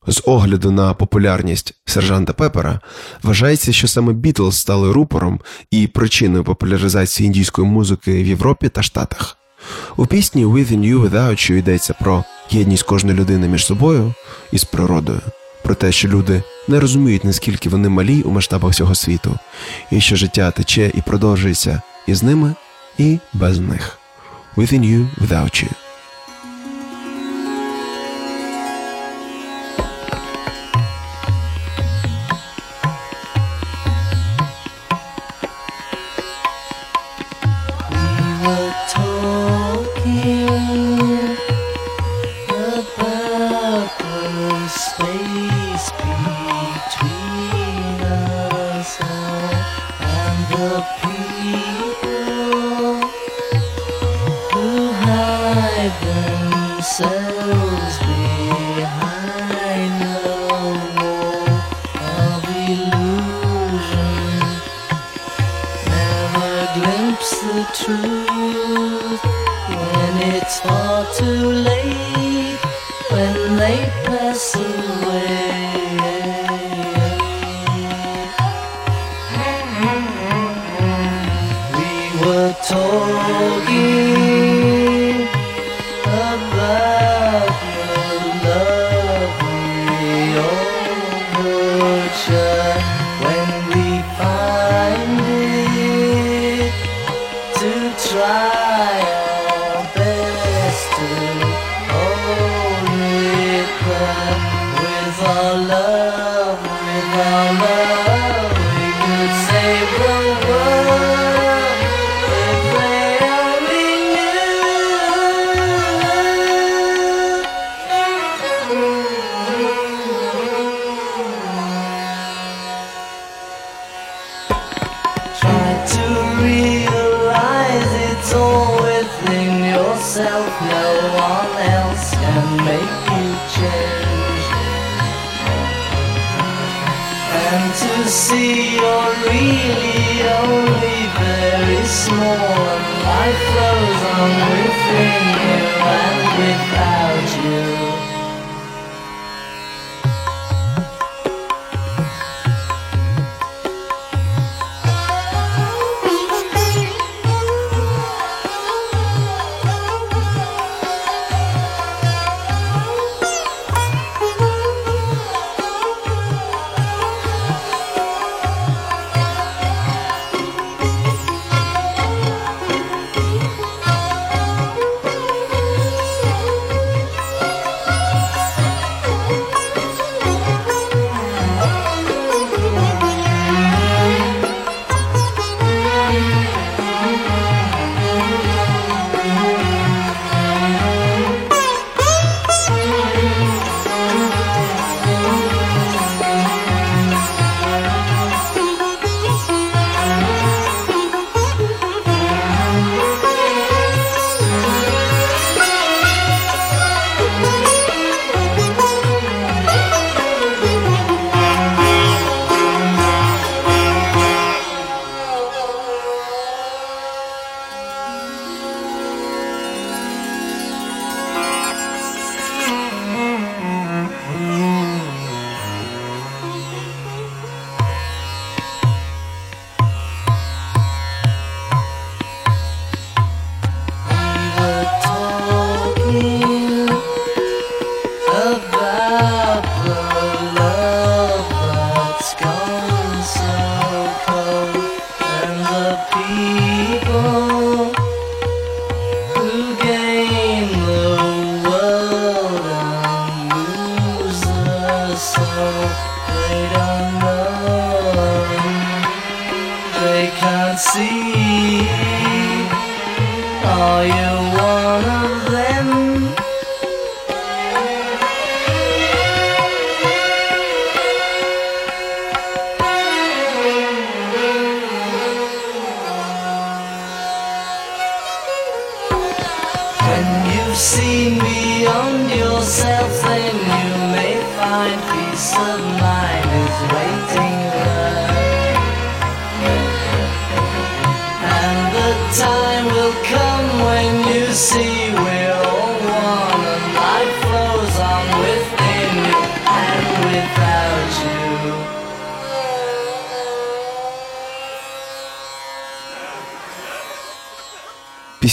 З 0.07 0.21
огляду 0.25 0.71
на 0.71 0.93
популярність 0.93 1.73
сержанта 1.85 2.33
Пепера 2.33 2.79
вважається, 3.23 3.73
що 3.73 3.87
саме 3.87 4.13
Бітлз 4.13 4.57
стали 4.57 4.91
рупором 4.91 5.39
і 5.71 5.87
причиною 5.87 6.43
популяризації 6.43 7.27
індійської 7.27 7.67
музики 7.67 8.23
в 8.23 8.27
Європі 8.27 8.69
та 8.69 8.83
Штатах. 8.83 9.37
У 9.97 10.05
пісні 10.05 10.45
Within 10.45 10.79
You 10.79 11.09
Without 11.09 11.51
You 11.51 11.53
йдеться 11.53 11.93
про 11.93 12.23
єдність 12.51 12.83
кожної 12.83 13.17
людини 13.17 13.47
між 13.47 13.65
собою 13.65 14.13
і 14.51 14.57
з 14.57 14.63
природою, 14.63 15.21
про 15.65 15.75
те, 15.75 15.91
що 15.91 16.07
люди 16.07 16.43
не 16.67 16.79
розуміють, 16.79 17.23
наскільки 17.23 17.69
вони 17.69 17.89
малі 17.89 18.21
у 18.21 18.31
масштабах 18.31 18.71
всього 18.71 18.95
світу, 18.95 19.39
і 19.91 20.01
що 20.01 20.15
життя 20.15 20.51
тече 20.51 20.91
і 20.93 21.01
продовжується 21.01 21.81
і 22.07 22.13
з 22.13 22.23
ними, 22.23 22.55
і 22.97 23.19
без 23.33 23.59
них. 23.59 23.99
Within 24.57 24.81
You 24.81 25.07
Without 25.21 25.63
You. 25.63 25.84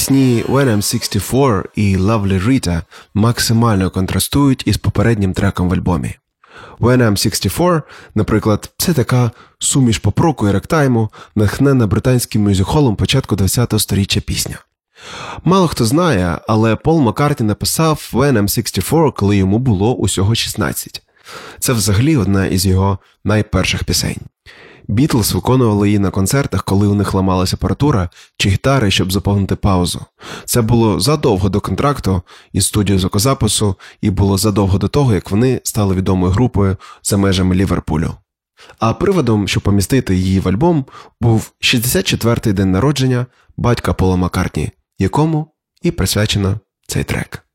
Пісні 0.03 0.44
When 0.48 0.68
I'm 0.68 0.82
64 0.82 1.62
і 1.74 1.96
Lovely 1.96 2.46
Rita 2.46 2.82
максимально 3.14 3.90
контрастують 3.90 4.62
із 4.66 4.76
попереднім 4.76 5.32
треком 5.32 5.68
в 5.68 5.72
альбомі. 5.72 6.14
When 6.80 6.96
I'm 6.96 7.16
64, 7.16 7.82
наприклад, 8.14 8.70
це 8.78 8.92
така 8.92 9.30
суміш 9.59 9.98
попроку 9.98 10.48
і 10.48 10.53
ректайму, 10.53 11.11
натхнена 11.34 11.86
британським 11.86 12.42
мюзикхолом 12.42 12.96
початку 12.96 13.36
20-го 13.36 13.78
сторіччя 13.78 14.20
пісня. 14.20 14.59
Мало 15.44 15.68
хто 15.68 15.84
знає, 15.84 16.38
але 16.48 16.76
Пол 16.76 17.00
Маккартні 17.00 17.46
написав 17.46 18.11
When 18.12 18.32
I'm 18.32 18.48
64, 18.48 19.11
коли 19.11 19.36
йому 19.36 19.59
було 19.59 19.94
усього 19.94 20.34
16. 20.34 21.03
Це 21.59 21.72
взагалі 21.72 22.16
одна 22.16 22.46
із 22.46 22.66
його 22.66 22.98
найперших 23.24 23.84
пісень. 23.84 24.20
Бітлз 24.89 25.33
виконували 25.33 25.89
її 25.89 25.99
на 25.99 26.11
концертах, 26.11 26.64
коли 26.64 26.87
у 26.87 26.95
них 26.95 27.14
ламалася 27.14 27.57
апаратура 27.57 28.09
чи 28.37 28.49
гітари, 28.49 28.91
щоб 28.91 29.12
заповнити 29.12 29.57
паузу. 29.57 30.01
Це 30.45 30.62
було 30.62 31.01
задовго 31.01 31.49
до 31.49 31.61
контракту 31.61 32.22
із 32.53 32.66
студією 32.66 33.01
звукозапису, 33.01 33.76
і 34.01 34.11
було 34.11 34.39
задовго 34.39 34.78
до 34.78 34.89
того, 34.89 35.14
як 35.14 35.30
вони 35.30 35.61
стали 35.64 35.95
відомою 35.95 36.33
групою 36.33 36.76
за 37.03 37.16
межами 37.16 37.55
Ліверпулю. 37.55 38.14
А 38.78 38.95
приводом, 38.95 39.49
щоб 39.49 39.62
помістити 39.62 40.16
її 40.16 40.41
в 40.41 40.49
альбом, 40.49 40.85
був 41.20 41.53
64-й 41.61 42.53
день 42.53 42.72
народження 42.72 43.26
батька 43.57 43.93
Пола 43.93 44.16
Маккартні, 44.16 44.70
якому 44.99 45.47
і 45.83 45.91
присвячено 45.91 46.61
цей 46.87 47.05
трек. 47.05 47.47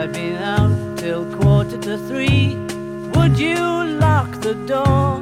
I'd 0.00 0.12
been 0.12 0.36
out 0.36 0.96
till 0.96 1.24
quarter 1.38 1.76
to 1.76 1.98
three, 2.06 2.54
would 3.14 3.36
you 3.36 3.56
lock 3.98 4.30
the 4.42 4.54
door? 4.54 5.20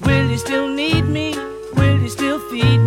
Will 0.00 0.30
you 0.30 0.38
still 0.38 0.66
need 0.66 1.02
me? 1.02 1.34
Will 1.74 2.00
you 2.00 2.08
still 2.08 2.40
feed 2.48 2.78
me 2.78 2.83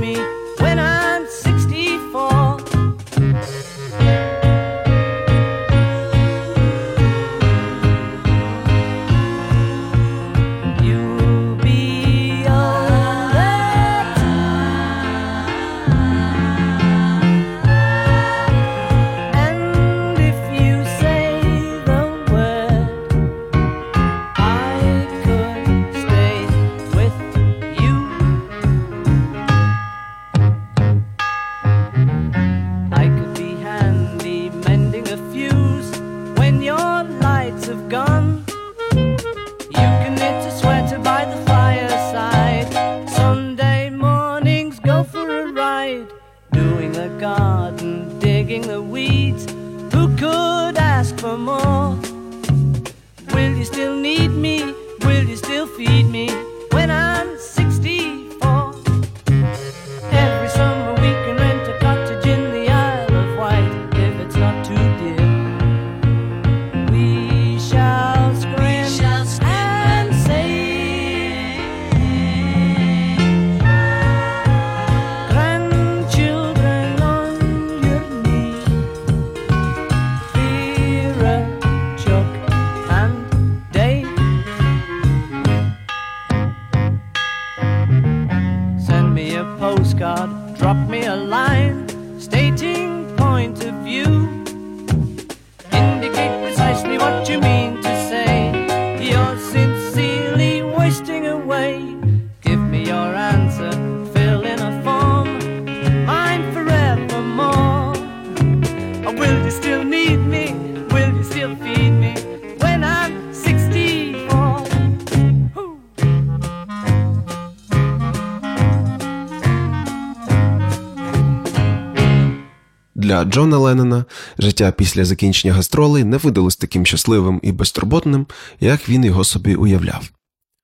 Джона 123.38 123.57
Леннона 123.57 124.05
життя 124.39 124.71
після 124.71 125.05
закінчення 125.05 125.53
гастролей 125.53 126.03
не 126.03 126.17
видалось 126.17 126.55
таким 126.55 126.85
щасливим 126.85 127.39
і 127.43 127.51
безтурботним, 127.51 128.25
як 128.59 128.89
він 128.89 129.05
його 129.05 129.23
собі 129.23 129.55
уявляв. 129.55 130.09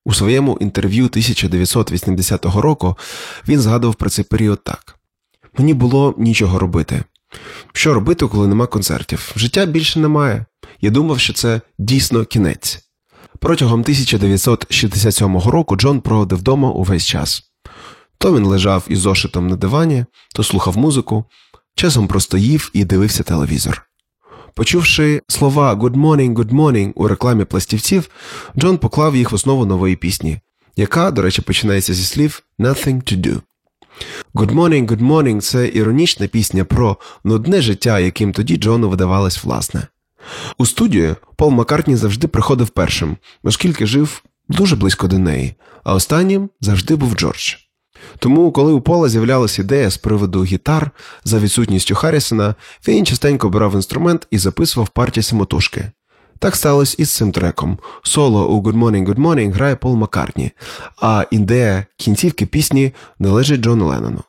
У 0.04 0.14
своєму 0.14 0.58
інтерв'ю 0.60 1.04
1980 1.04 2.44
року 2.44 2.96
він 3.48 3.60
згадував 3.60 3.94
про 3.94 4.10
цей 4.10 4.24
період 4.24 4.64
так: 4.64 4.98
мені 5.58 5.74
було 5.74 6.14
нічого 6.18 6.58
робити. 6.58 7.04
Що 7.72 7.94
робити, 7.94 8.26
коли 8.26 8.46
нема 8.46 8.66
концертів? 8.66 9.32
Життя 9.36 9.66
більше 9.66 10.00
немає. 10.00 10.44
Я 10.80 10.90
думав, 10.90 11.20
що 11.20 11.32
це 11.32 11.60
дійсно 11.78 12.24
кінець. 12.24 12.78
Протягом 13.38 13.80
1967 13.80 15.38
року 15.38 15.76
Джон 15.76 16.00
проводив 16.00 16.38
вдома 16.38 16.70
увесь 16.70 17.06
час. 17.06 17.42
То 18.18 18.36
він 18.36 18.44
лежав 18.44 18.84
із 18.88 18.98
зошитом 18.98 19.46
на 19.46 19.56
дивані, 19.56 20.04
то 20.34 20.44
слухав 20.44 20.78
музику, 20.78 21.24
часом 21.74 22.06
просто 22.06 22.38
їв 22.38 22.70
і 22.72 22.84
дивився 22.84 23.22
телевізор. 23.22 23.86
Почувши 24.54 25.22
слова 25.28 25.74
«Good 25.74 25.94
morning, 25.96 26.34
good 26.34 26.50
morning» 26.50 26.92
у 26.94 27.08
рекламі 27.08 27.44
пластівців, 27.44 28.08
Джон 28.58 28.78
поклав 28.78 29.16
їх 29.16 29.32
в 29.32 29.34
основу 29.34 29.66
нової 29.66 29.96
пісні, 29.96 30.40
яка, 30.76 31.10
до 31.10 31.22
речі, 31.22 31.42
починається 31.42 31.94
зі 31.94 32.04
слів 32.04 32.42
«Nothing 32.58 33.02
to 33.02 33.16
do». 33.16 33.40
«Good 34.34 34.54
morning, 34.54 34.86
good 34.86 35.00
morning»– 35.00 35.40
це 35.40 35.68
іронічна 35.68 36.26
пісня 36.26 36.64
про 36.64 36.96
нудне 37.24 37.62
життя, 37.62 37.98
яким 37.98 38.32
тоді 38.32 38.56
Джону 38.56 38.88
видавалось 38.88 39.44
власне. 39.44 39.86
У 40.58 40.66
студію 40.66 41.16
Пол 41.36 41.50
Маккартні 41.50 41.96
завжди 41.96 42.28
приходив 42.28 42.68
першим, 42.68 43.16
оскільки 43.42 43.86
жив 43.86 44.22
дуже 44.48 44.76
близько 44.76 45.08
до 45.08 45.18
неї, 45.18 45.54
а 45.84 45.94
останнім 45.94 46.50
завжди 46.60 46.96
був 46.96 47.14
Джордж. 47.14 47.54
Тому, 48.18 48.52
коли 48.52 48.72
у 48.72 48.80
Пола 48.80 49.08
з'являлася 49.08 49.62
ідея 49.62 49.90
з 49.90 49.96
приводу 49.96 50.44
гітар 50.44 50.90
за 51.24 51.38
відсутністю 51.38 51.94
Харрісона, 51.94 52.54
він 52.88 53.06
частенько 53.06 53.48
брав 53.48 53.74
інструмент 53.74 54.26
і 54.30 54.38
записував 54.38 54.88
партії 54.88 55.24
самотужки. 55.24 55.90
Так 56.38 56.56
сталося 56.56 56.96
і 56.98 57.04
з 57.04 57.10
цим 57.10 57.32
треком. 57.32 57.78
Соло 58.02 58.48
у 58.48 58.62
Good 58.62 58.78
Morning, 58.78 59.06
Good 59.06 59.18
Morning 59.18 59.52
грає 59.52 59.76
Пол 59.76 59.96
Маккартні, 59.96 60.50
а 61.00 61.24
ідея 61.30 61.86
кінцівки 61.96 62.46
пісні 62.46 62.92
належить 63.18 63.60
Джону 63.60 63.86
Леннону. 63.86 64.22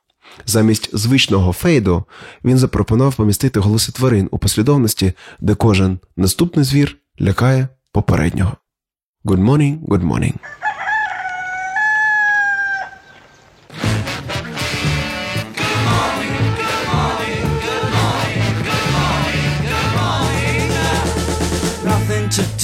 Замість 0.45 0.97
звичного 0.97 1.53
фейду 1.53 2.03
він 2.43 2.57
запропонував 2.57 3.15
помістити 3.15 3.59
голоси 3.59 3.91
тварин 3.91 4.28
у 4.32 4.38
послідовності, 4.38 5.13
де 5.39 5.55
кожен 5.55 5.99
наступний 6.17 6.65
звір 6.65 6.97
лякає 7.21 7.67
попереднього. 7.91 8.57
Good 9.26 9.43
morning, 9.43 9.80
good 9.80 10.03
morning. 10.03 10.34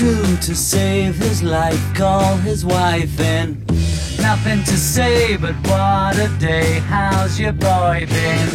Do 0.01 0.35
to 0.37 0.55
save 0.55 1.15
his 1.15 1.43
life, 1.43 1.83
call 1.93 2.35
his 2.37 2.65
wife 2.65 3.19
in. 3.19 3.63
Nothing 4.19 4.63
to 4.63 4.75
say, 4.75 5.37
but 5.37 5.53
what 5.67 6.17
a 6.17 6.27
day, 6.39 6.79
how's 6.93 7.39
your 7.39 7.51
boy 7.51 8.07
been? 8.09 8.47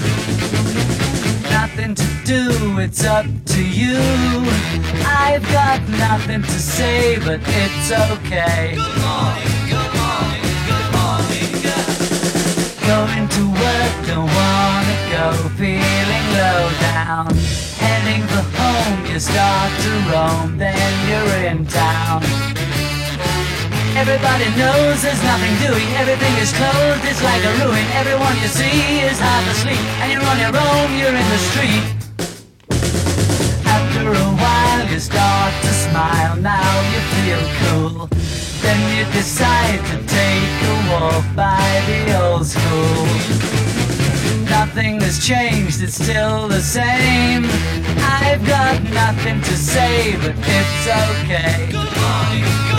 Nothing 1.59 1.95
to 1.95 2.09
do, 2.25 2.81
it's 2.81 3.05
up 3.05 3.27
to 3.55 3.63
you. 3.63 3.97
I've 5.07 5.47
got 5.53 5.81
nothing 5.89 6.43
to 6.43 6.59
say, 6.77 7.17
but 7.21 7.41
it's 7.45 7.93
okay. 7.93 8.75
Good 8.75 9.01
morning, 9.07 9.46
Going 12.87 13.29
to 13.29 13.43
work, 13.51 13.95
don't 14.07 14.31
wanna 14.31 14.97
go, 15.11 15.27
feeling 15.59 16.27
low 16.39 16.71
down. 16.79 17.27
Heading 17.83 18.23
for 18.31 18.45
home, 18.55 19.07
you 19.11 19.19
start 19.19 19.73
to 19.85 19.91
roam, 20.07 20.57
then 20.57 20.93
you're 21.11 21.51
in 21.51 21.67
town. 21.67 22.23
Everybody 23.97 24.47
knows 24.55 25.03
there's 25.03 25.23
nothing 25.25 25.55
doing, 25.67 25.89
everything 25.99 26.35
is 26.39 26.53
closed, 26.53 27.03
it's 27.11 27.23
like 27.25 27.43
a 27.43 27.53
ruin. 27.65 27.85
Everyone 27.99 28.37
you 28.39 28.47
see 28.47 29.03
is 29.03 29.19
half 29.19 29.45
asleep, 29.51 29.83
and 30.01 30.13
you're 30.13 30.23
on 30.23 30.39
your 30.39 30.55
own, 30.55 30.89
you're 30.97 31.17
in 31.23 31.29
the 31.35 31.43
street. 31.51 31.87
After 33.67 34.15
a 34.15 34.29
while, 34.43 34.87
you 34.93 35.01
start 35.01 35.53
to 35.63 35.73
smile, 35.87 36.37
now 36.37 36.73
you 36.93 37.01
feel 37.19 37.43
cool. 37.61 38.09
Then 38.63 38.79
you 38.97 39.05
decide 39.13 39.81
to 39.91 39.97
take 40.07 40.55
a 40.71 40.76
by 41.35 41.83
the 41.87 42.25
old 42.25 42.47
school. 42.47 43.07
Nothing 44.49 45.01
has 45.01 45.25
changed, 45.25 45.83
it's 45.83 45.95
still 45.95 46.49
the 46.49 46.61
same. 46.61 47.45
I've 47.99 48.45
got 48.47 48.83
nothing 48.93 49.41
to 49.43 49.57
say, 49.57 50.17
but 50.17 50.35
it's 50.37 50.87
okay. 50.87 51.67
Good 51.71 51.93
morning, 52.01 52.76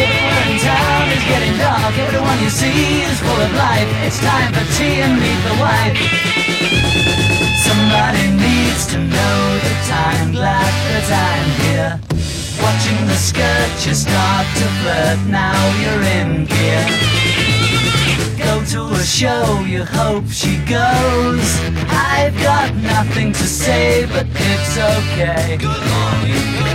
Everywhere 0.00 0.44
in 0.48 0.58
town 0.58 1.04
is 1.12 1.24
getting 1.28 1.56
dark. 1.58 1.94
Everyone 1.98 2.38
you 2.40 2.48
see 2.48 3.04
is 3.04 3.18
full 3.20 3.40
of 3.46 3.52
life. 3.52 3.88
It's 4.06 4.18
time 4.20 4.50
for 4.56 4.64
tea 4.76 5.04
and 5.04 5.20
meet 5.20 5.40
the 5.44 5.56
wife. 5.60 5.98
Somebody 7.66 8.24
needs 8.32 8.86
to 8.92 8.98
know 8.98 9.40
the 9.66 9.74
time. 9.92 10.32
Glad 10.32 10.72
that 10.88 11.06
I'm 11.28 11.48
here. 11.64 11.92
Watching 12.64 13.00
the 13.06 13.18
skirt, 13.28 13.72
you 13.86 13.94
start 13.94 14.46
to 14.60 14.66
flirt. 14.80 15.20
Now 15.28 15.60
you're 15.80 16.04
in 16.18 16.46
gear. 16.46 16.84
Go 18.38 18.64
to 18.72 18.80
a 18.94 19.04
show, 19.04 19.60
you 19.68 19.84
hope 19.84 20.28
she 20.30 20.56
goes. 20.64 21.48
I've 21.88 22.36
got 22.42 22.74
nothing 22.74 23.32
to 23.32 23.44
say, 23.44 24.06
but 24.06 24.26
it's 24.32 24.76
okay. 24.76 25.56
Good 25.56 25.84
morning. 25.92 26.69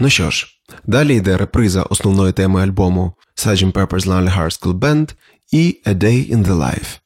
Ну 0.00 0.10
що 0.10 0.30
ж, 0.30 0.46
далі 0.86 1.16
йде 1.16 1.36
реприза 1.36 1.82
основної 1.82 2.32
теми 2.32 2.62
альбому 2.62 3.12
Sgt. 3.36 3.72
Pepper's 3.72 4.06
Lonely 4.06 4.38
Hearts 4.38 4.62
Club 4.62 4.78
Band 4.78 5.14
і 5.50 5.80
A 5.86 5.94
Day 5.94 6.34
in 6.36 6.44
the 6.44 6.54
Life. 6.54 6.98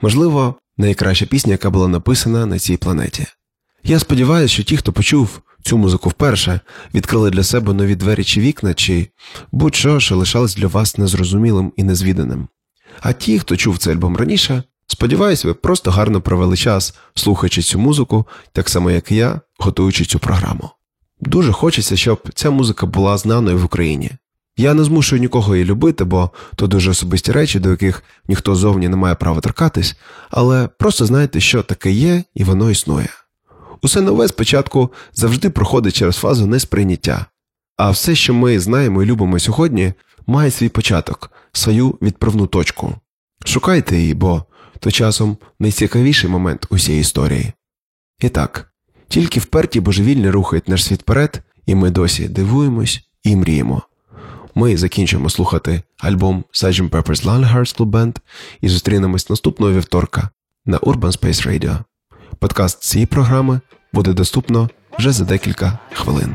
Можливо, 0.00 0.54
найкраща 0.76 1.26
пісня, 1.26 1.52
яка 1.52 1.70
була 1.70 1.88
написана 1.88 2.46
на 2.46 2.58
цій 2.58 2.76
планеті. 2.76 3.26
Я 3.84 3.98
сподіваюся, 3.98 4.54
що 4.54 4.62
ті, 4.62 4.76
хто 4.76 4.92
почув 4.92 5.40
цю 5.62 5.78
музику 5.78 6.08
вперше, 6.08 6.60
відкрили 6.94 7.30
для 7.30 7.42
себе 7.42 7.72
нові 7.72 7.96
двері 7.96 8.24
чи 8.24 8.40
вікна, 8.40 8.74
чи 8.74 9.08
будь-що, 9.52 10.00
що 10.00 10.16
лишалось 10.16 10.56
для 10.56 10.66
вас 10.66 10.98
незрозумілим 10.98 11.72
і 11.76 11.82
незвіданим. 11.82 12.48
А 13.00 13.12
ті, 13.12 13.38
хто 13.38 13.56
чув 13.56 13.78
цей 13.78 13.94
альбом 13.94 14.16
раніше, 14.16 14.62
сподіваюся, 14.86 15.48
ви 15.48 15.54
просто 15.54 15.90
гарно 15.90 16.20
провели 16.20 16.56
час, 16.56 16.94
слухаючи 17.14 17.62
цю 17.62 17.78
музику, 17.78 18.26
так 18.52 18.68
само 18.68 18.90
як 18.90 19.12
і 19.12 19.16
я, 19.16 19.40
готуючи 19.58 20.04
цю 20.04 20.18
програму. 20.18 20.70
Дуже 21.26 21.52
хочеться, 21.52 21.96
щоб 21.96 22.28
ця 22.34 22.50
музика 22.50 22.86
була 22.86 23.16
знаною 23.16 23.58
в 23.58 23.64
Україні. 23.64 24.10
Я 24.56 24.74
не 24.74 24.84
змушую 24.84 25.20
нікого 25.20 25.56
її 25.56 25.64
любити, 25.64 26.04
бо 26.04 26.30
то 26.56 26.66
дуже 26.66 26.90
особисті 26.90 27.32
речі, 27.32 27.60
до 27.60 27.70
яких 27.70 28.02
ніхто 28.28 28.54
зовні 28.54 28.88
не 28.88 28.96
має 28.96 29.14
права 29.14 29.40
торкатись, 29.40 29.96
але 30.30 30.68
просто 30.78 31.06
знайте, 31.06 31.40
що 31.40 31.62
таке 31.62 31.92
є, 31.92 32.24
і 32.34 32.44
воно 32.44 32.70
існує. 32.70 33.08
Усе 33.82 34.00
нове 34.00 34.28
спочатку 34.28 34.92
завжди 35.12 35.50
проходить 35.50 35.94
через 35.94 36.16
фазу 36.16 36.46
несприйняття. 36.46 37.26
А 37.76 37.90
все, 37.90 38.14
що 38.14 38.34
ми 38.34 38.60
знаємо 38.60 39.02
і 39.02 39.06
любимо 39.06 39.38
сьогодні, 39.38 39.92
має 40.26 40.50
свій 40.50 40.68
початок, 40.68 41.30
свою 41.52 41.98
відправну 42.02 42.46
точку. 42.46 42.94
Шукайте 43.44 43.96
її, 43.96 44.14
бо 44.14 44.44
то 44.80 44.90
часом 44.90 45.36
найцікавіший 45.58 46.30
момент 46.30 46.66
усієї 46.70 47.00
історії. 47.00 47.52
І 48.20 48.28
так, 48.28 48.73
тільки 49.08 49.40
вперті 49.40 49.80
божевільні 49.80 50.30
рухають 50.30 50.68
наш 50.68 50.84
світ 50.84 51.00
вперед, 51.00 51.42
і 51.66 51.74
ми 51.74 51.90
досі 51.90 52.28
дивуємось 52.28 53.00
і 53.22 53.36
мріємо. 53.36 53.82
Ми 54.54 54.76
закінчимо 54.76 55.30
слухати 55.30 55.82
альбом 55.98 56.44
Sgt. 56.52 56.90
Pepper's 56.90 57.24
Lonely 57.24 57.54
Hearts 57.54 57.78
Club 57.78 57.90
Band 57.90 58.16
і 58.60 58.68
зустрінемось 58.68 59.30
наступного 59.30 59.72
вівторка 59.72 60.28
на 60.66 60.78
Urban 60.78 61.20
Space 61.20 61.48
Radio. 61.48 61.78
Подкаст 62.38 62.82
цієї 62.82 63.06
програми 63.06 63.60
буде 63.92 64.12
доступно 64.12 64.70
вже 64.98 65.12
за 65.12 65.24
декілька 65.24 65.78
хвилин. 65.92 66.34